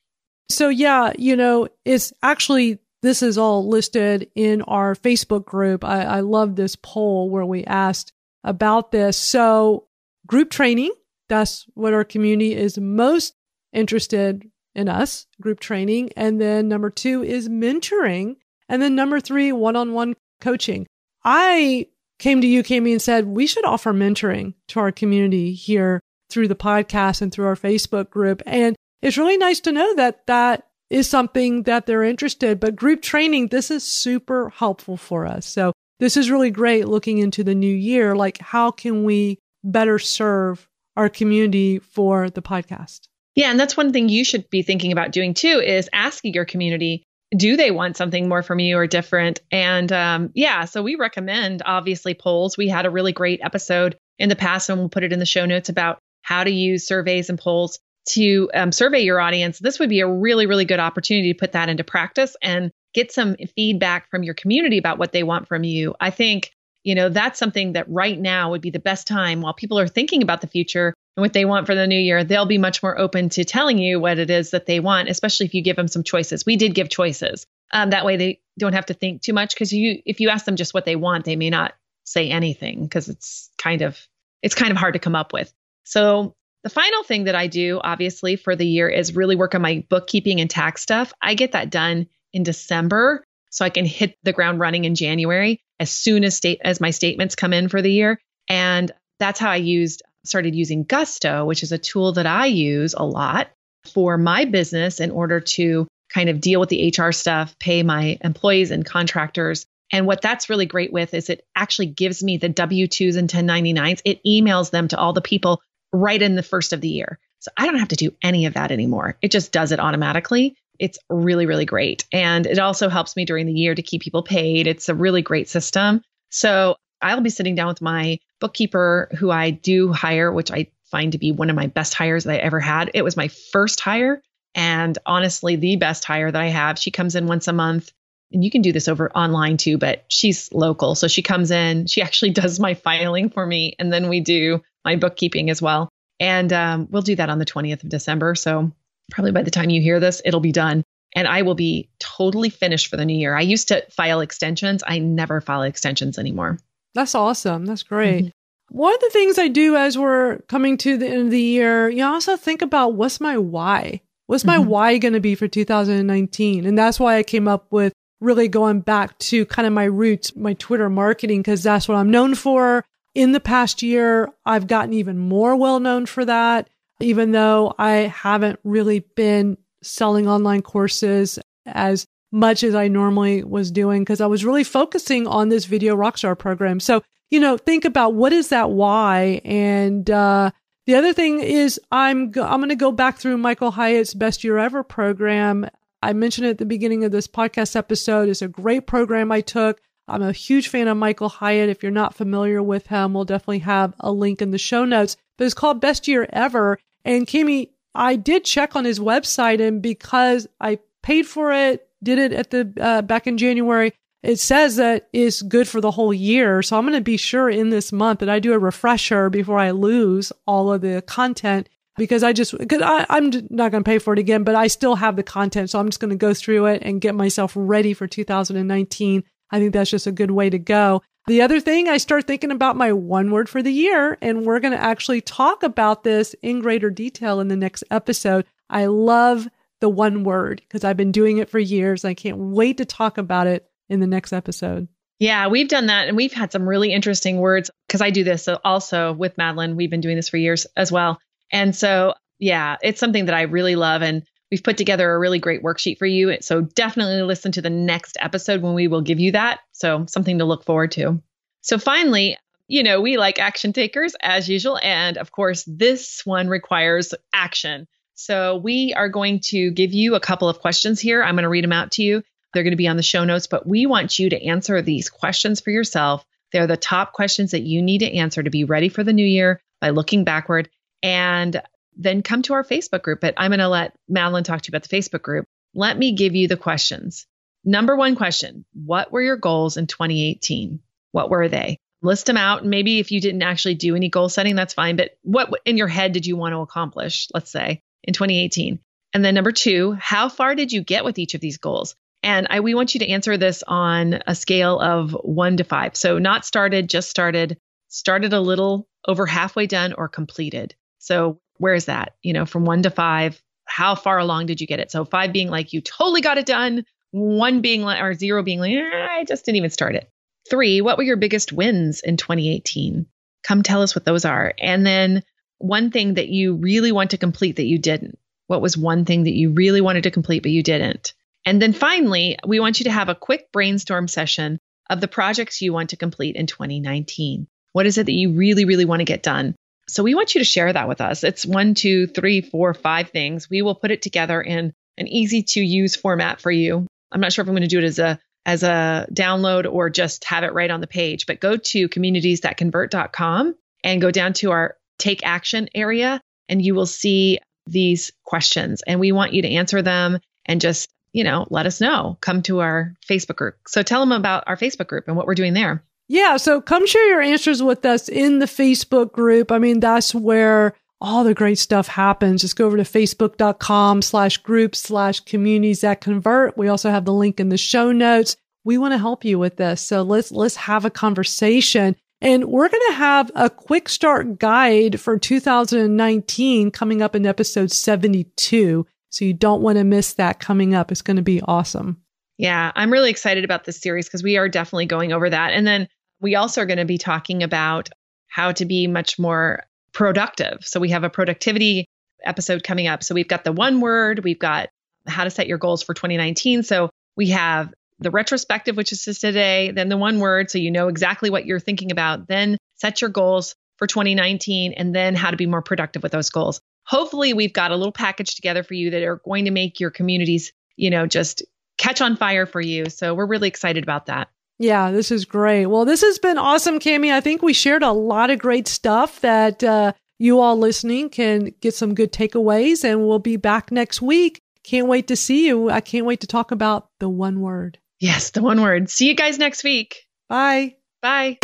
So, 0.50 0.70
yeah, 0.70 1.12
you 1.18 1.36
know, 1.36 1.68
it's 1.86 2.14
actually, 2.24 2.80
this 3.02 3.22
is 3.22 3.38
all 3.38 3.68
listed 3.68 4.30
in 4.36 4.62
our 4.64 4.96
Facebook 4.96 5.46
group. 5.46 5.84
I, 5.84 6.04
I 6.04 6.20
love 6.22 6.56
this 6.56 6.76
poll 6.76 7.30
where 7.30 7.46
we 7.46 7.64
asked 7.66 8.14
about 8.44 8.92
this. 8.92 9.18
So, 9.18 9.88
group 10.26 10.50
training, 10.50 10.92
that's 11.28 11.66
what 11.74 11.94
our 11.94 12.04
community 12.04 12.56
is 12.56 12.78
most 12.78 13.36
interested 13.74 14.50
in 14.74 14.88
us, 14.88 15.28
group 15.42 15.60
training. 15.60 16.12
And 16.16 16.40
then 16.40 16.68
number 16.68 16.90
two 16.90 17.24
is 17.24 17.50
mentoring. 17.50 18.38
And 18.70 18.82
then 18.82 18.96
number 18.96 19.20
three, 19.20 19.52
one 19.52 19.76
on 19.76 19.94
one 19.94 20.14
coaching. 20.40 20.88
I 21.24 21.88
came 22.20 22.42
to 22.42 22.48
you, 22.48 22.64
Kami, 22.64 22.94
and 22.94 23.02
said 23.02 23.26
we 23.26 23.48
should 23.48 23.66
offer 23.66 23.94
mentoring 23.94 24.54
to 24.70 24.80
our 24.80 24.92
community 24.92 25.54
here 25.54 26.00
through 26.30 26.48
the 26.48 26.56
podcast 26.56 27.22
and 27.22 27.32
through 27.32 27.48
our 27.48 27.56
Facebook 27.56 28.10
group. 28.10 28.42
And 28.46 28.76
it's 29.02 29.18
really 29.18 29.38
nice 29.38 29.60
to 29.62 29.72
know 29.72 29.96
that 29.96 30.26
that 30.28 30.68
is 30.90 31.10
something 31.10 31.64
that 31.64 31.86
they're 31.86 32.04
interested. 32.04 32.60
But 32.60 32.76
group 32.76 33.02
training, 33.02 33.48
this 33.48 33.72
is 33.72 33.84
super 33.84 34.50
helpful 34.50 34.98
for 34.98 35.26
us. 35.26 35.46
So 35.46 35.74
this 36.00 36.18
is 36.18 36.32
really 36.32 36.52
great 36.52 36.88
looking 36.88 37.18
into 37.18 37.44
the 37.44 37.56
new 37.56 37.74
year. 37.74 38.16
Like, 38.16 38.38
how 38.40 38.72
can 38.72 39.04
we 39.04 39.40
better 39.64 40.00
serve 40.00 40.68
our 40.96 41.10
community 41.10 41.80
for 41.80 42.30
the 42.30 42.42
podcast? 42.42 43.02
Yeah. 43.36 43.52
And 43.52 43.60
that's 43.60 43.78
one 43.78 43.94
thing 43.94 44.10
you 44.10 44.24
should 44.24 44.50
be 44.50 44.64
thinking 44.64 44.92
about 44.92 45.12
doing 45.12 45.34
too 45.34 45.62
is 45.64 45.90
asking 45.94 46.34
your 46.34 46.46
community, 46.46 47.04
do 47.36 47.58
they 47.58 47.72
want 47.72 47.98
something 47.98 48.30
more 48.30 48.42
from 48.42 48.60
you 48.60 48.78
or 48.78 48.88
different? 48.88 49.42
And 49.52 49.92
um, 49.92 50.32
yeah, 50.34 50.66
so 50.66 50.82
we 50.82 50.96
recommend 50.96 51.62
obviously 51.66 52.14
polls. 52.14 52.58
We 52.58 52.68
had 52.70 52.86
a 52.86 52.90
really 52.90 53.12
great 53.12 53.42
episode 53.44 53.98
in 54.18 54.30
the 54.30 54.36
past, 54.36 54.70
and 54.70 54.80
we'll 54.80 54.90
put 54.90 55.04
it 55.04 55.14
in 55.14 55.20
the 55.20 55.26
show 55.26 55.46
notes 55.46 55.70
about 55.70 56.00
how 56.28 56.44
to 56.44 56.52
use 56.52 56.86
surveys 56.86 57.30
and 57.30 57.40
polls 57.40 57.80
to 58.10 58.50
um, 58.54 58.74
survey 58.74 59.00
your 59.00 59.22
audience. 59.22 59.60
This 59.60 59.80
would 59.80 59.88
be 59.88 60.02
a 60.02 60.08
really, 60.08 60.46
really 60.46 60.66
good 60.66 60.80
opportunity 60.80 61.32
to 61.32 61.40
put 61.40 61.54
that 61.54 61.70
into 61.70 61.86
practice 61.86 62.36
and 62.42 62.70
get 62.94 63.14
some 63.14 63.38
feedback 63.56 64.10
from 64.12 64.24
your 64.24 64.34
community 64.34 64.78
about 64.78 64.98
what 64.98 65.14
they 65.14 65.24
want 65.24 65.48
from 65.48 65.64
you. 65.64 65.96
I 66.02 66.10
think, 66.10 66.52
you 66.84 66.96
know, 66.96 67.08
that's 67.08 67.40
something 67.40 67.74
that 67.74 67.90
right 67.90 68.20
now 68.20 68.52
would 68.52 68.62
be 68.62 68.72
the 68.72 68.80
best 68.80 69.08
time 69.08 69.40
while 69.40 69.54
people 69.54 69.80
are 69.80 69.88
thinking 69.88 70.22
about 70.22 70.42
the 70.42 70.48
future 70.48 70.94
and 71.16 71.22
what 71.22 71.32
they 71.32 71.46
want 71.46 71.66
for 71.66 71.76
the 71.76 71.88
new 71.88 72.00
year, 72.00 72.26
they'll 72.26 72.46
be 72.46 72.58
much 72.58 72.84
more 72.84 73.00
open 73.00 73.30
to 73.30 73.46
telling 73.46 73.78
you 73.78 73.98
what 73.98 74.20
it 74.20 74.30
is 74.30 74.52
that 74.52 74.66
they 74.66 74.82
want, 74.82 75.08
especially 75.08 75.46
if 75.46 75.54
you 75.54 75.62
give 75.62 75.78
them 75.78 75.88
some 75.88 76.04
choices. 76.04 76.46
We 76.46 76.58
did 76.58 76.76
give 76.76 76.90
choices. 76.90 77.46
Um, 77.72 77.92
that 77.92 78.06
way 78.06 78.18
they 78.18 78.42
don't 78.60 78.74
have 78.74 78.88
to 78.88 78.94
think 78.94 79.22
too 79.22 79.34
much 79.34 79.54
because 79.54 79.72
you 79.72 80.02
if 80.06 80.20
you 80.20 80.30
ask 80.30 80.46
them 80.46 80.58
just 80.58 80.74
what 80.74 80.86
they 80.86 80.98
want, 80.98 81.24
they 81.24 81.38
may 81.38 81.50
not 81.50 81.74
say 82.04 82.30
anything 82.30 82.84
because 82.84 83.08
it's 83.08 83.50
kind 83.58 83.82
of 83.82 83.98
it's 84.42 84.56
kind 84.56 84.72
of 84.72 84.78
hard 84.78 84.94
to 84.94 85.00
come 85.00 85.16
up 85.16 85.32
with. 85.32 85.54
So 85.88 86.36
the 86.64 86.70
final 86.70 87.04
thing 87.04 87.24
that 87.26 87.36
I 87.36 87.48
do, 87.48 87.80
obviously, 87.82 88.36
for 88.36 88.58
the 88.58 88.68
year 88.68 88.90
is 88.90 89.16
really 89.16 89.38
work 89.38 89.56
on 89.56 89.62
my 89.62 89.86
bookkeeping 89.90 90.42
and 90.42 90.50
tax 90.50 90.82
stuff. 90.82 91.14
I 91.22 91.34
get 91.34 91.54
that 91.54 91.70
done 91.70 92.08
in 92.34 92.44
December 92.44 93.24
so 93.52 93.64
I 93.64 93.70
can 93.70 93.86
hit 93.86 94.18
the 94.24 94.34
ground 94.34 94.60
running 94.60 94.84
in 94.84 94.96
January 94.96 95.62
as 95.80 95.90
soon 95.90 96.26
as 96.26 96.36
state 96.36 96.60
as 96.62 96.82
my 96.82 96.92
statements 96.92 97.36
come 97.36 97.54
in 97.54 97.70
for 97.70 97.82
the 97.82 97.92
year. 97.92 98.20
And 98.50 98.92
that's 99.18 99.40
how 99.40 99.50
I 99.50 99.56
used 99.56 100.04
started 100.26 100.56
using 100.56 100.84
Gusto, 100.84 101.46
which 101.46 101.64
is 101.64 101.72
a 101.72 101.78
tool 101.78 102.12
that 102.14 102.26
I 102.26 102.48
use 102.48 102.94
a 102.94 103.06
lot 103.06 103.50
for 103.86 104.18
my 104.18 104.44
business 104.44 105.00
in 105.00 105.10
order 105.12 105.40
to 105.40 105.88
kind 106.14 106.28
of 106.28 106.42
deal 106.42 106.60
with 106.60 106.68
the 106.68 106.94
HR 106.94 107.14
stuff, 107.14 107.58
pay 107.60 107.82
my 107.82 108.18
employees 108.20 108.72
and 108.72 108.86
contractors. 108.86 109.66
And 109.94 110.06
what 110.06 110.22
that's 110.22 110.50
really 110.50 110.66
great 110.66 110.92
with 110.92 111.14
is 111.14 111.30
it 111.30 111.46
actually 111.56 111.88
gives 111.88 112.22
me 112.22 112.36
the 112.36 112.50
W 112.50 112.88
2s 112.88 113.16
and 113.16 113.30
1099s. 113.30 114.02
It 114.04 114.22
emails 114.26 114.70
them 114.70 114.90
to 114.90 114.98
all 114.98 115.14
the 115.14 115.22
people 115.22 115.62
right 115.94 116.22
in 116.22 116.36
the 116.36 116.44
first 116.44 116.74
of 116.74 116.82
the 116.82 116.90
year. 116.90 117.20
So 117.40 117.52
I 117.58 117.66
don't 117.66 117.80
have 117.80 117.90
to 117.90 117.96
do 117.96 118.12
any 118.22 118.46
of 118.46 118.56
that 118.56 118.72
anymore. 118.72 119.18
It 119.22 119.32
just 119.32 119.52
does 119.52 119.72
it 119.72 119.80
automatically. 119.80 120.56
It's 120.80 121.00
really, 121.10 121.46
really 121.46 121.66
great. 121.66 122.06
And 122.12 122.46
it 122.46 122.60
also 122.60 122.90
helps 122.90 123.16
me 123.16 123.26
during 123.26 123.46
the 123.46 123.54
year 123.54 123.74
to 123.74 123.82
keep 123.82 124.02
people 124.02 124.24
paid. 124.24 124.68
It's 124.68 124.90
a 124.90 124.96
really 124.96 125.22
great 125.22 125.50
system. 125.50 126.02
So 126.30 126.76
I'll 127.02 127.22
be 127.22 127.30
sitting 127.30 127.56
down 127.56 127.68
with 127.68 127.82
my 127.82 128.20
bookkeeper 128.40 129.10
who 129.18 129.32
I 129.32 129.52
do 129.52 129.92
hire, 129.92 130.32
which 130.32 130.52
I 130.52 130.68
find 130.92 131.12
to 131.12 131.18
be 131.18 131.32
one 131.32 131.50
of 131.50 131.56
my 131.56 131.68
best 131.68 131.94
hires 131.94 132.24
that 132.24 132.34
I 132.34 132.38
ever 132.38 132.60
had. 132.60 132.92
It 132.94 133.04
was 133.04 133.18
my 133.18 133.28
first 133.28 133.80
hire 133.80 134.22
and 134.56 134.98
honestly 135.06 135.56
the 135.56 135.76
best 135.76 136.06
hire 136.06 136.32
that 136.32 136.42
I 136.42 136.48
have. 136.48 136.80
She 136.80 136.92
comes 136.92 137.16
in 137.16 137.28
once 137.28 137.48
a 137.48 137.54
month 137.54 137.92
and 138.32 138.44
you 138.44 138.52
can 138.52 138.62
do 138.62 138.74
this 138.74 138.88
over 138.88 139.12
online 139.12 139.58
too, 139.58 139.78
but 139.78 140.06
she's 140.10 140.52
local. 140.52 140.96
So 140.96 141.08
she 141.08 141.22
comes 141.22 141.52
in, 141.52 141.88
she 141.88 142.02
actually 142.02 142.32
does 142.32 142.60
my 142.60 142.74
filing 142.74 143.30
for 143.30 143.46
me, 143.46 143.76
and 143.80 143.92
then 143.92 144.10
we 144.10 144.20
do 144.20 144.62
my 144.84 144.96
bookkeeping 144.96 145.50
as 145.50 145.62
well. 145.62 145.90
And 146.20 146.52
um, 146.52 146.88
we'll 146.90 147.04
do 147.04 147.16
that 147.16 147.30
on 147.30 147.40
the 147.40 147.46
20th 147.46 147.84
of 147.84 147.90
December. 147.90 148.36
So 148.36 148.72
probably 149.12 149.32
by 149.32 149.44
the 149.44 149.52
time 149.52 149.70
you 149.70 149.82
hear 149.82 150.00
this, 150.00 150.22
it'll 150.26 150.40
be 150.40 150.52
done. 150.52 150.84
And 151.16 151.28
I 151.28 151.44
will 151.44 151.56
be 151.56 151.90
totally 152.00 152.50
finished 152.50 152.88
for 152.88 152.98
the 152.98 153.06
new 153.06 153.16
year. 153.16 153.36
I 153.36 153.42
used 153.42 153.70
to 153.70 153.86
file 153.92 154.20
extensions. 154.20 154.84
I 154.86 155.00
never 155.00 155.42
file 155.42 155.64
extensions 155.64 156.20
anymore. 156.20 156.60
That's 156.94 157.16
awesome. 157.16 157.66
That's 157.66 157.84
great. 157.84 158.26
Mm-hmm. 158.26 158.78
One 158.78 158.94
of 158.94 159.00
the 159.00 159.10
things 159.12 159.40
I 159.40 159.48
do 159.48 159.78
as 159.78 159.98
we're 159.98 160.40
coming 160.50 160.78
to 160.80 160.98
the 160.98 161.08
end 161.08 161.22
of 161.22 161.32
the 161.32 161.42
year, 161.42 161.90
you 161.90 162.04
also 162.04 162.36
think 162.36 162.62
about 162.62 162.94
what's 162.94 163.22
my 163.22 163.38
why? 163.38 164.02
What's 164.26 164.44
my 164.44 164.58
mm-hmm. 164.58 164.70
why 164.70 164.98
going 164.98 165.14
to 165.14 165.22
be 165.22 165.36
for 165.36 165.48
2019? 165.48 166.66
And 166.66 166.78
that's 166.78 167.00
why 167.00 167.18
I 167.18 167.24
came 167.24 167.48
up 167.48 167.72
with 167.72 167.94
really 168.20 168.48
going 168.48 168.82
back 168.82 169.18
to 169.20 169.46
kind 169.46 169.68
of 169.68 169.74
my 169.74 169.86
roots, 169.86 170.36
my 170.36 170.54
Twitter 170.54 170.90
marketing, 170.90 171.42
because 171.42 171.64
that's 171.64 171.88
what 171.88 171.96
I'm 171.96 172.12
known 172.12 172.36
for. 172.36 172.84
In 173.14 173.32
the 173.32 173.40
past 173.40 173.82
year, 173.82 174.30
I've 174.46 174.68
gotten 174.68 174.94
even 174.94 175.18
more 175.18 175.56
well 175.56 175.80
known 175.80 176.06
for 176.06 176.24
that, 176.26 176.70
even 177.00 177.32
though 177.32 177.74
I 177.78 177.92
haven't 177.92 178.60
really 178.64 179.00
been 179.00 179.58
selling 179.82 180.28
online 180.28 180.62
courses 180.62 181.40
as 181.66 182.06
much 182.32 182.64
as 182.64 182.76
I 182.76 182.88
normally 182.88 183.44
was 183.44 183.72
doing 183.72 184.02
because 184.02 184.22
I 184.22 184.28
was 184.28 184.46
really 184.46 184.64
focusing 184.64 185.28
on 185.28 185.50
this 185.50 185.66
video 185.66 185.96
rockstar 185.96 186.38
program. 186.38 186.80
So, 186.80 187.04
you 187.30 187.40
know, 187.40 187.58
think 187.58 187.86
about 187.86 188.14
what 188.14 188.34
is 188.34 188.50
that 188.50 188.70
why? 188.70 189.42
And, 189.46 190.10
uh, 190.10 190.52
the 190.86 190.96
other 190.96 191.12
thing 191.12 191.40
is 191.42 191.80
I'm, 191.92 192.32
go- 192.32 192.46
I'm 192.46 192.60
going 192.60 192.70
to 192.70 192.76
go 192.76 192.92
back 192.92 193.18
through 193.18 193.38
Michael 193.38 193.72
Hyatt's 193.72 194.14
best 194.14 194.44
year 194.44 194.58
ever 194.58 194.84
program. 194.84 195.70
I 196.02 196.14
mentioned 196.14 196.48
at 196.48 196.58
the 196.58 196.66
beginning 196.66 197.04
of 197.04 197.12
this 197.12 197.28
podcast 197.28 197.76
episode. 197.76 198.30
It's 198.30 198.42
a 198.42 198.48
great 198.48 198.86
program 198.86 199.32
I 199.32 199.42
took. 199.42 199.82
I'm 200.08 200.22
a 200.22 200.32
huge 200.32 200.70
fan 200.70 200.88
of 200.88 200.98
Michael 200.98 201.30
Hyatt. 201.30 201.70
If 201.70 201.84
you're 201.84 201.92
not 201.92 202.16
familiar 202.16 202.62
with 202.64 202.88
him, 202.88 203.14
we'll 203.14 203.26
definitely 203.26 203.60
have 203.60 203.94
a 204.00 204.12
link 204.12 204.42
in 204.42 204.52
the 204.52 204.58
show 204.58 204.86
notes, 204.86 205.18
but 205.38 205.46
it's 205.46 205.54
called 205.54 205.82
best 205.82 206.08
year 206.08 206.30
ever. 206.32 206.80
And 207.04 207.28
Kami, 207.28 207.72
I 207.94 208.16
did 208.16 208.46
check 208.46 208.76
on 208.76 208.86
his 208.86 209.00
website 209.00 209.60
and 209.60 209.82
because 209.82 210.48
I 210.62 210.80
paid 211.02 211.26
for 211.26 211.52
it, 211.52 211.90
did 212.04 212.20
it 212.20 212.32
at 212.32 212.52
the 212.52 212.72
uh, 212.80 213.02
back 213.02 213.28
in 213.28 213.38
January. 213.38 213.94
It 214.24 214.40
says 214.40 214.76
that 214.78 215.10
it's 215.14 215.42
good 215.42 215.68
for 215.68 215.82
the 215.82 215.92
whole 215.92 216.14
year. 216.14 216.62
So 216.62 216.78
I'm 216.78 216.86
going 216.86 216.94
to 216.94 217.02
be 217.02 217.18
sure 217.18 217.50
in 217.50 217.70
this 217.70 217.92
month 217.92 218.20
that 218.20 218.30
I 218.30 218.40
do 218.40 218.54
a 218.54 218.60
refresher 218.60 219.30
before 219.30 219.60
I 219.60 219.72
lose 219.72 220.32
all 220.46 220.72
of 220.72 220.82
the 220.82 221.02
content 221.02 221.70
because 221.98 222.24
I 222.24 222.34
just, 222.34 222.58
because 222.58 222.82
I, 222.82 223.06
I'm 223.10 223.30
not 223.50 223.72
going 223.72 223.84
to 223.84 223.90
pay 223.90 224.00
for 224.00 224.14
it 224.14 224.20
again, 224.20 224.44
but 224.44 224.56
I 224.56 224.68
still 224.68 224.96
have 224.96 225.16
the 225.16 225.24
content. 225.24 225.70
So 225.70 225.80
I'm 225.80 225.90
just 225.90 226.00
going 226.00 226.12
to 226.12 226.16
go 226.16 226.34
through 226.34 226.68
it 226.68 226.82
and 226.84 227.02
get 227.02 227.16
myself 227.16 227.54
ready 227.56 227.94
for 227.94 228.08
2019. 228.08 229.24
I 229.50 229.60
think 229.60 229.74
that's 229.74 229.90
just 229.90 230.08
a 230.08 230.12
good 230.12 230.32
way 230.32 230.50
to 230.50 230.60
go. 230.60 231.02
The 231.28 231.42
other 231.42 231.60
thing, 231.60 231.90
I 231.90 231.98
start 231.98 232.26
thinking 232.26 232.52
about 232.52 232.78
my 232.78 232.94
one 232.94 233.32
word 233.32 233.50
for 233.50 233.62
the 233.62 233.72
year, 233.72 234.18
and 234.22 234.46
we're 234.46 234.62
going 234.62 234.72
to 234.72 234.82
actually 234.82 235.20
talk 235.20 235.62
about 235.62 236.04
this 236.04 236.34
in 236.42 236.62
greater 236.62 236.90
detail 236.90 237.42
in 237.42 237.50
the 237.50 237.58
next 237.58 237.84
episode. 237.92 238.46
I 238.70 238.86
love 238.86 239.48
the 239.82 239.90
one 239.90 240.24
word 240.24 240.62
because 240.62 240.84
I've 240.84 240.98
been 240.98 241.12
doing 241.12 241.38
it 241.38 241.50
for 241.50 241.60
years. 241.60 242.06
I 242.06 242.14
can't 242.14 242.38
wait 242.38 242.78
to 242.78 242.86
talk 242.86 243.18
about 243.18 243.48
it 243.48 243.70
in 243.90 244.00
the 244.00 244.08
next 244.08 244.34
episode. 244.34 244.88
Yeah, 245.20 245.48
we've 245.48 245.68
done 245.68 245.88
that 245.88 246.08
and 246.08 246.16
we've 246.16 246.34
had 246.34 246.52
some 246.52 246.68
really 246.68 246.94
interesting 246.94 247.38
words 247.38 247.72
because 247.88 248.02
I 248.02 248.12
do 248.12 248.24
this 248.24 248.48
also 248.48 249.14
with 249.14 249.36
Madalyn. 249.36 249.76
We've 249.76 249.90
been 249.90 250.02
doing 250.02 250.16
this 250.16 250.30
for 250.30 250.38
years 250.38 250.68
as 250.76 250.92
well. 250.92 251.20
And 251.52 251.76
so 251.76 252.14
Yeah, 252.40 252.78
it's 252.82 253.00
something 253.00 253.26
that 253.26 253.36
I 253.36 253.44
really 253.44 253.76
love. 253.76 254.02
And 254.02 254.24
we've 254.52 254.64
put 254.64 254.78
together 254.78 255.12
a 255.12 255.20
really 255.20 255.40
great 255.40 255.64
worksheet 255.64 255.98
for 255.98 256.06
you. 256.06 256.38
So 256.42 256.62
definitely 256.62 257.22
listen 257.24 257.52
to 257.54 257.62
the 257.62 257.70
next 257.70 258.18
episode 258.20 258.62
when 258.62 258.74
we 258.74 258.88
will 258.88 259.02
give 259.02 259.20
you 259.20 259.32
that. 259.34 259.60
So 259.72 260.06
something 260.08 260.38
to 260.40 260.46
look 260.46 260.64
forward 260.64 260.92
to. 260.92 261.22
So 261.62 261.78
finally, 261.78 262.38
you 262.68 262.84
know, 262.84 263.02
we 263.02 263.18
like 263.18 263.40
action 263.40 263.74
takers 263.74 264.16
as 264.22 264.48
usual. 264.48 264.80
And 264.82 265.18
of 265.18 265.32
course, 265.32 265.64
this 265.68 266.26
one 266.26 266.48
requires 266.48 267.14
action. 267.34 267.88
So 268.14 268.58
we 268.58 268.94
are 268.96 269.10
going 269.10 269.42
to 269.46 269.72
give 269.72 269.94
you 269.94 270.16
a 270.16 270.20
couple 270.20 270.50
of 270.50 270.60
questions 270.60 271.00
here. 271.00 271.24
I'm 271.24 271.36
going 271.36 271.44
to 271.44 271.50
read 271.50 271.64
them 271.64 271.74
out 271.74 271.92
to 271.94 272.04
you. 272.04 272.24
They're 272.54 272.64
going 272.64 272.72
to 272.72 272.78
be 272.78 272.88
on 272.88 272.98
the 272.98 273.04
show 273.04 273.24
notes, 273.24 273.48
but 273.48 273.68
we 273.68 273.86
want 273.86 274.18
you 274.18 274.30
to 274.30 274.44
answer 274.44 274.82
these 274.82 275.10
questions 275.10 275.60
for 275.60 275.70
yourself. 275.70 276.26
They're 276.52 276.66
the 276.68 276.78
top 276.78 277.14
questions 277.14 277.52
that 277.52 277.62
you 277.62 277.82
need 277.82 278.00
to 278.00 278.12
answer 278.12 278.42
to 278.42 278.50
be 278.50 278.64
ready 278.64 278.90
for 278.90 279.04
the 279.04 279.14
new 279.14 279.26
year 279.26 279.62
by 279.82 279.90
looking 279.90 280.24
backward. 280.24 280.70
And 281.04 281.62
then 281.96 282.22
come 282.22 282.42
to 282.44 282.54
our 282.54 282.64
Facebook 282.64 283.02
group. 283.02 283.22
But 283.22 283.34
I'm 283.38 283.52
going 283.52 283.60
to 283.60 283.68
let 283.68 283.96
Madalyn 284.10 284.44
talk 284.44 284.62
to 284.62 284.68
you 284.68 284.72
about 284.72 284.88
the 284.88 284.96
Facebook 284.96 285.22
group. 285.22 285.46
Let 285.74 285.98
me 285.98 286.14
give 286.14 286.36
you 286.36 286.48
the 286.48 286.58
questions. 286.58 287.26
Number 287.64 287.96
one 287.96 288.16
question 288.16 288.66
What 288.74 289.12
were 289.12 289.22
your 289.22 289.38
goals 289.38 289.78
in 289.78 289.88
2018? 289.88 290.80
What 291.12 291.30
were 291.30 291.48
they? 291.48 291.78
List 292.02 292.28
them 292.28 292.38
out. 292.38 292.64
Maybe 292.66 293.00
if 293.00 293.12
you 293.12 293.20
didn't 293.20 293.42
actually 293.42 293.76
do 293.76 293.96
any 293.96 294.10
goal 294.10 294.30
setting, 294.30 294.56
that's 294.56 294.74
fine. 294.74 294.96
But 294.96 295.18
what 295.24 295.50
in 295.66 295.78
your 295.78 295.88
head 295.88 296.12
did 296.14 296.26
you 296.26 296.38
want 296.38 296.54
to 296.54 296.60
accomplish, 296.60 297.28
let's 297.34 297.52
say, 297.52 297.82
in 298.04 298.14
2018? 298.14 298.80
And 299.14 299.26
then 299.26 299.34
number 299.34 299.52
two, 299.52 299.94
how 299.94 300.30
far 300.30 300.54
did 300.54 300.72
you 300.72 300.82
get 300.82 301.04
with 301.04 301.18
each 301.18 301.34
of 301.34 301.42
these 301.42 301.58
goals? 301.58 301.96
And 302.24 302.48
I, 302.50 302.60
we 302.60 302.76
want 302.76 302.94
you 302.94 303.00
to 303.00 303.10
answer 303.10 303.38
this 303.38 303.64
on 303.68 304.20
a 304.28 304.36
scale 304.36 304.80
of 304.80 305.12
one 305.12 305.58
to 305.58 305.64
five. 305.64 305.96
So 305.96 306.20
not 306.20 306.46
started, 306.46 306.90
just 306.90 307.10
started, 307.10 307.58
started 307.88 308.34
a 308.34 308.42
little 308.42 308.88
over 309.08 309.26
halfway 309.26 309.66
done, 309.68 309.94
or 309.94 310.08
completed. 310.08 310.76
So 311.08 311.40
where 311.58 311.74
is 311.74 311.86
that? 311.86 312.16
You 312.22 312.34
know, 312.34 312.46
from 312.46 312.66
one 312.66 312.84
to 312.84 312.90
five, 312.90 313.42
how 313.64 313.96
far 313.96 314.18
along 314.18 314.48
did 314.48 314.60
you 314.60 314.68
get 314.68 314.82
it? 314.82 314.92
So 314.92 315.06
five 315.06 315.32
being 315.32 315.50
like 315.50 315.72
you 315.72 315.80
totally 315.80 316.20
got 316.20 316.38
it 316.38 316.46
done, 316.46 316.86
one 317.12 317.62
being 317.62 317.82
like, 317.82 318.02
or 318.02 318.14
zero 318.14 318.44
being 318.44 318.60
like, 318.60 318.74
I 318.76 319.24
just 319.26 319.46
didn't 319.46 319.56
even 319.56 319.70
start 319.70 319.96
it. 319.96 320.10
Three, 320.50 320.82
what 320.82 320.98
were 320.98 321.06
your 321.06 321.16
biggest 321.16 321.54
wins 321.54 322.02
in 322.02 322.18
2018? 322.18 323.06
Come 323.44 323.64
tell 323.64 323.82
us 323.82 323.96
what 323.96 324.04
those 324.04 324.26
are. 324.26 324.54
And 324.60 324.86
then 324.86 325.24
one 325.60 325.92
thing 325.92 326.16
that 326.16 326.28
you 326.28 326.56
really 326.56 326.92
want 326.92 327.12
to 327.12 327.18
complete 327.18 327.56
that 327.56 327.66
you 327.66 327.78
didn't. 327.78 328.20
What 328.48 328.62
was 328.62 328.78
one 328.78 329.06
thing 329.06 329.24
that 329.24 329.34
you 329.34 329.52
really 329.52 329.80
wanted 329.80 330.04
to 330.04 330.12
complete 330.12 330.44
but 330.44 330.52
you 330.52 330.62
didn't? 330.62 331.14
And 331.46 331.62
then 331.62 331.72
finally, 331.72 332.38
we 332.46 332.60
want 332.60 332.82
you 332.82 332.86
to 332.86 332.92
have 332.92 333.08
a 333.08 333.16
quick 333.16 333.54
brainstorm 333.54 334.10
session 334.10 334.60
of 334.90 335.00
the 335.00 335.08
projects 335.08 335.62
you 335.62 335.72
want 335.72 335.92
to 335.92 335.98
complete 335.98 336.36
in 336.36 336.48
2019. 336.48 337.48
What 337.72 337.86
is 337.86 337.98
it 337.98 338.08
that 338.08 338.12
you 338.12 338.34
really, 338.34 338.66
really 338.66 338.86
want 338.86 339.00
to 339.00 339.06
get 339.06 339.24
done? 339.24 339.56
So 339.90 340.04
we 340.04 340.16
want 340.16 340.36
you 340.36 340.40
to 340.40 340.46
share 340.46 340.72
that 340.72 340.88
with 340.88 341.02
us. 341.02 341.24
It's 341.24 341.46
one, 341.46 341.74
two, 341.74 342.08
three, 342.08 342.42
four, 342.42 342.74
five 342.74 343.10
things. 343.10 343.50
We 343.50 343.62
will 343.62 343.76
put 343.76 343.92
it 343.92 344.02
together 344.02 344.42
in 344.42 344.74
an 344.98 345.08
easy 345.08 345.44
to 345.44 345.62
use 345.62 345.96
format 345.96 346.42
for 346.42 346.52
you. 346.52 346.88
I'm 347.12 347.22
not 347.22 347.32
sure 347.32 347.44
if 347.44 347.48
I'm 347.48 347.54
going 347.54 347.62
to 347.62 347.68
do 347.68 347.80
it 347.80 347.86
as 347.86 348.00
a 348.00 348.20
as 348.46 348.64
a 348.64 349.08
download 349.12 349.70
or 349.70 349.90
just 349.90 350.24
have 350.24 350.46
it 350.46 350.54
right 350.54 350.72
on 350.72 350.80
the 350.80 350.88
page, 350.88 351.26
but 351.26 351.42
go 351.42 351.58
to 351.58 351.90
communitiesthatconvert.com 351.90 353.56
and 353.84 354.02
go 354.02 354.10
down 354.10 354.34
to 354.34 354.52
our 354.52 354.78
take 354.98 355.26
action 355.26 355.68
area 355.76 356.22
and 356.48 356.64
you 356.64 356.74
will 356.74 356.86
see 356.86 357.40
these 357.68 358.12
questions 358.24 358.82
and 358.88 359.02
we 359.02 359.12
want 359.12 359.34
you 359.34 359.42
to 359.42 359.52
answer 359.52 359.82
them 359.82 360.20
and 360.46 360.62
just, 360.62 360.90
you 361.12 361.26
know, 361.26 361.46
let 361.50 361.66
us 361.66 361.82
know. 361.82 362.18
Come 362.22 362.42
to 362.44 362.60
our 362.60 362.94
Facebook 363.08 363.36
group. 363.36 363.56
So 363.68 363.84
tell 363.84 364.00
them 364.00 364.14
about 364.14 364.46
our 364.48 364.56
Facebook 364.56 364.88
group 364.88 365.08
and 365.08 365.18
what 365.18 365.28
we're 365.28 365.36
doing 365.36 365.54
there. 365.54 365.84
Yeah. 366.08 366.38
So 366.38 366.62
come 366.62 366.88
share 366.88 367.10
your 367.10 367.22
answers 367.22 367.62
with 367.62 367.86
us 367.86 368.08
in 368.08 368.40
the 368.40 368.46
Facebook 368.46 369.12
group. 369.12 369.52
I 369.52 369.60
mean, 369.60 369.80
that's 369.80 370.16
where 370.16 370.74
all 371.00 371.24
the 371.24 371.34
great 371.34 371.60
stuff 371.60 371.88
happens. 371.88 372.42
Just 372.42 372.56
go 372.56 372.66
over 372.66 372.78
to 372.78 372.84
facebook.com 372.84 374.02
slash 374.02 374.38
groups 374.38 374.80
slash 374.80 375.20
communities 375.22 375.82
that 375.82 376.02
convert. 376.02 376.58
We 376.58 376.70
also 376.70 376.90
have 376.90 377.06
the 377.06 377.14
link 377.14 377.40
in 377.40 377.50
the 377.50 377.58
show 377.58 377.92
notes. 377.92 378.38
We 378.64 378.78
want 378.78 378.94
to 378.94 378.98
help 378.98 379.24
you 379.24 379.38
with 379.38 379.58
this. 379.58 379.82
So 379.82 380.02
let's, 380.02 380.32
let's 380.32 380.56
have 380.56 380.86
a 380.86 380.90
conversation. 380.90 381.96
And 382.20 382.46
we're 382.46 382.70
going 382.70 382.88
to 382.90 382.96
have 382.96 383.32
a 383.36 383.50
quick 383.50 383.90
start 383.90 384.40
guide 384.40 385.00
for 385.00 385.20
2019 385.20 386.72
coming 386.72 387.02
up 387.02 387.16
in 387.16 387.26
episode 387.26 387.72
72. 387.72 388.88
So 389.10 389.26
you 389.26 389.34
don't 389.34 389.62
want 389.62 389.78
to 389.78 389.84
miss 389.84 390.14
that 390.14 390.40
coming 390.40 390.74
up. 390.74 390.92
It's 390.92 391.04
going 391.04 391.18
to 391.18 391.24
be 391.24 391.42
awesome. 391.44 392.02
Yeah, 392.38 392.72
I'm 392.76 392.92
really 392.92 393.10
excited 393.10 393.44
about 393.44 393.66
this 393.66 393.80
series 393.80 394.08
because 394.08 394.24
we 394.24 394.38
are 394.38 394.50
definitely 394.50 394.86
going 394.86 395.12
over 395.12 395.30
that. 395.30 395.54
And 395.54 395.66
then 395.66 395.88
we 396.20 396.36
also 396.36 396.62
are 396.62 396.66
going 396.66 396.78
to 396.78 396.86
be 396.86 396.98
talking 396.98 397.44
about 397.44 397.90
how 398.28 398.52
to 398.52 398.66
be 398.66 398.88
much 398.88 399.18
more 399.18 399.66
productive. 399.94 400.60
So 400.62 400.80
we 400.80 400.90
have 400.90 401.04
a 401.04 401.10
productivity 401.10 401.86
episode 402.24 402.64
coming 402.64 402.88
up. 402.88 403.04
So 403.04 403.16
we've 403.16 403.28
got 403.28 403.44
the 403.44 403.52
one 403.52 403.82
word, 403.82 404.24
we've 404.24 404.40
got 404.40 404.70
how 405.08 405.24
to 405.24 405.30
set 405.30 405.48
your 405.48 405.58
goals 405.58 405.84
for 405.84 405.94
2019. 405.94 406.64
So 406.64 406.90
we 407.16 407.30
have 407.30 407.74
the 408.00 408.12
retrospective, 408.12 408.78
which 408.78 408.92
is 408.92 409.04
today, 409.20 409.72
then 409.72 409.90
the 409.90 409.98
one 409.98 410.20
word, 410.20 410.52
so 410.52 410.58
you 410.58 410.72
know 410.72 410.88
exactly 410.88 411.30
what 411.30 411.46
you're 411.46 411.60
thinking 411.60 411.92
about, 411.92 412.28
then 412.28 412.58
set 412.76 413.02
your 413.02 413.10
goals 413.10 413.56
for 413.78 413.88
2019, 413.88 414.74
and 414.74 414.94
then 414.94 415.16
how 415.16 415.32
to 415.32 415.38
be 415.38 415.46
more 415.46 415.62
productive 415.62 416.04
with 416.04 416.12
those 416.12 416.30
goals. 416.30 416.60
Hopefully, 416.84 417.34
we've 417.34 417.54
got 417.54 417.72
a 417.72 417.76
little 417.76 417.92
package 417.92 418.36
together 418.36 418.64
for 418.64 418.74
you 418.74 418.92
that 418.92 419.04
are 419.04 419.22
going 419.24 419.46
to 419.46 419.52
make 419.52 419.80
your 419.80 419.92
communities, 419.92 420.52
you 420.76 420.90
know, 420.90 421.06
just 421.06 421.44
catch 421.78 422.02
on 422.02 422.18
fire 422.18 422.46
for 422.46 422.62
you. 422.62 422.90
So 422.90 423.14
we're 423.14 423.28
really 423.28 423.48
excited 423.48 423.84
about 423.84 424.08
that. 424.08 424.30
Yeah, 424.60 424.92
this 424.92 425.12
is 425.12 425.26
great. 425.26 425.68
Well, 425.68 425.86
this 425.86 426.02
has 426.02 426.18
been 426.18 426.38
awesome, 426.38 426.80
Kami. 426.80 427.12
I 427.12 427.22
think 427.22 427.42
we 427.42 427.54
shared 427.54 427.84
a 427.84 427.92
lot 427.92 428.30
of 428.30 428.40
great 428.40 428.68
stuff 428.68 429.22
that 429.22 429.64
uh, 429.64 429.94
you 430.18 430.40
all 430.40 430.58
listening 430.58 431.10
can 431.10 431.54
get 431.62 431.76
some 431.76 431.94
good 431.94 432.12
takeaways, 432.12 432.84
and 432.84 433.08
we'll 433.08 433.20
be 433.20 433.38
back 433.38 433.72
next 433.72 434.02
week. 434.02 434.42
Can't 434.64 434.88
wait 434.88 435.08
to 435.08 435.16
see 435.16 435.48
you. 435.48 435.70
I 435.70 435.82
can't 435.82 436.06
wait 436.06 436.22
to 436.22 436.28
talk 436.28 436.52
about 436.52 436.90
the 437.00 437.08
one 437.08 437.40
word. 437.40 437.78
Yes, 438.00 438.32
the 438.32 438.42
one 438.42 438.62
word. 438.62 438.90
See 438.90 439.08
you 439.08 439.16
guys 439.16 439.38
next 439.38 439.64
week. 439.64 440.08
Bye. 440.28 440.76
Bye. 441.02 441.38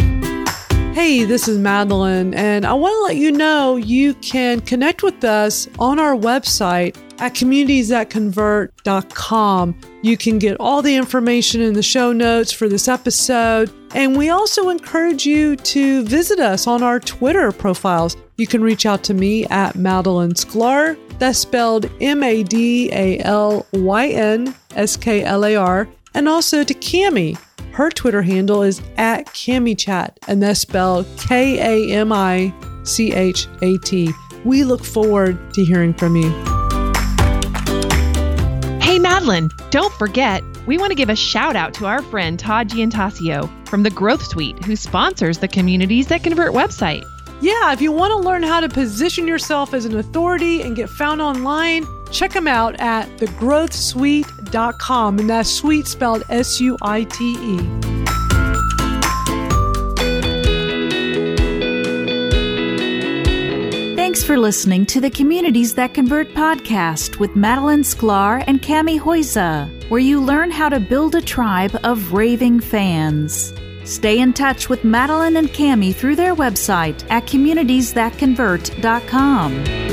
Hey, 0.94 1.24
this 1.24 1.48
is 1.48 1.58
Madalyn, 1.58 2.36
and 2.36 2.66
I 2.66 2.74
want 2.74 2.94
to 2.94 3.02
let 3.04 3.16
you 3.16 3.32
know 3.32 3.78
you 3.78 4.14
can 4.16 4.60
connect 4.62 5.04
with 5.04 5.24
us 5.24 5.68
on 5.80 6.00
our 6.00 6.16
website 6.16 6.96
at 7.24 7.34
communitiesthatconvert.com. 7.34 9.76
You 10.02 10.18
can 10.18 10.40
get 10.40 10.58
all 10.60 10.82
the 10.82 10.94
information 10.94 11.62
in 11.62 11.74
the 11.74 11.82
show 11.82 12.12
notes 12.12 12.52
for 12.52 12.68
this 12.68 12.90
episode, 12.90 13.72
and 13.96 14.18
we 14.18 14.30
also 14.30 14.68
encourage 14.68 15.26
you 15.26 15.56
to 15.56 16.04
visit 16.04 16.40
us 16.40 16.68
on 16.68 16.84
our 16.84 17.00
Twitter 17.00 17.54
profiles. 17.54 18.18
You 18.36 18.46
can 18.46 18.62
reach 18.62 18.86
out 18.86 19.06
to 19.06 19.14
me 19.14 19.46
at 19.46 19.76
Madalyn 19.76 20.34
Sklar. 20.34 21.00
That's 21.18 21.40
spelled 21.40 21.90
M 22.02 22.24
A 22.24 22.44
D 22.44 22.92
A 22.92 23.20
L 23.20 23.66
Y 23.72 24.10
N 24.10 24.54
S 24.76 24.98
K 24.98 25.24
L 25.24 25.46
A 25.46 25.56
R, 25.56 25.88
and 26.14 26.28
also 26.28 26.66
to 26.66 26.74
Kami 26.74 27.38
her 27.72 27.90
Twitter 27.90 28.22
handle 28.22 28.64
is 28.64 28.82
at 28.98 29.28
KamiChat, 29.28 30.18
and 30.28 30.44
that's 30.44 30.60
spelled 30.60 31.06
K 31.18 31.58
A 31.58 31.90
M 31.96 32.12
I 32.12 32.54
C 32.84 33.14
H 33.14 33.48
A 33.62 33.78
T. 33.78 34.12
We 34.44 34.66
look 34.66 34.84
forward 34.84 35.54
to 35.54 35.64
hearing 35.64 35.94
from 35.94 36.18
you. 36.18 36.63
Madalyn, 39.24 39.52
don't 39.70 39.94
forget, 39.94 40.44
we 40.66 40.78
want 40.78 40.92
to 40.92 40.96
give 40.96 41.10
a 41.10 41.16
shout 41.16 41.56
out 41.56 41.74
to 41.76 41.86
our 41.86 42.02
friend 42.02 42.38
Todd 42.38 42.68
Giantasio 42.68 43.50
from 43.70 43.84
the 43.84 43.90
Growth 43.90 44.22
Suite, 44.22 44.62
who 44.66 44.76
sponsors 44.76 45.38
the 45.38 45.48
Communities 45.48 46.08
That 46.08 46.24
Convert 46.24 46.52
website. 46.52 47.06
Yeah, 47.42 47.72
if 47.72 47.82
you 47.82 47.94
want 47.94 48.12
to 48.12 48.18
learn 48.18 48.44
how 48.44 48.60
to 48.60 48.68
position 48.68 49.26
yourself 49.26 49.74
as 49.74 49.86
an 49.86 49.98
authority 49.98 50.62
and 50.62 50.76
get 50.76 50.90
found 50.90 51.22
online, 51.22 51.88
check 52.12 52.34
them 52.34 52.48
out 52.48 52.78
at 52.82 53.08
thegrowthsuite.com. 53.18 55.20
And 55.20 55.30
that's 55.30 55.50
suite 55.50 55.88
spelled 55.88 56.24
S 56.30 56.60
U 56.60 56.78
I 56.82 57.06
T 57.06 57.38
E. 57.40 57.93
Thanks 64.14 64.28
for 64.28 64.38
listening 64.38 64.86
to 64.86 65.02
the 65.02 65.10
Communities 65.10 65.74
That 65.74 65.96
Convert 65.96 66.36
podcast 66.36 67.18
with 67.18 67.32
Madalyn 67.32 67.80
Sklar 67.80 68.44
and 68.46 68.62
Kami 68.62 69.00
Huyse, 69.00 69.90
where 69.90 70.00
you 70.00 70.22
learn 70.22 70.52
how 70.52 70.70
to 70.70 70.80
build 70.80 71.16
a 71.16 71.22
tribe 71.22 71.76
of 71.84 72.14
raving 72.14 72.60
fans. 72.60 73.56
Stay 73.86 74.20
in 74.20 74.34
touch 74.34 74.70
with 74.70 74.84
Madalyn 74.84 75.36
and 75.36 75.52
Kami 75.52 75.94
through 75.94 76.16
their 76.16 76.36
website 76.36 77.04
at 77.10 77.26
communitiesthatconvert.com. 77.26 79.93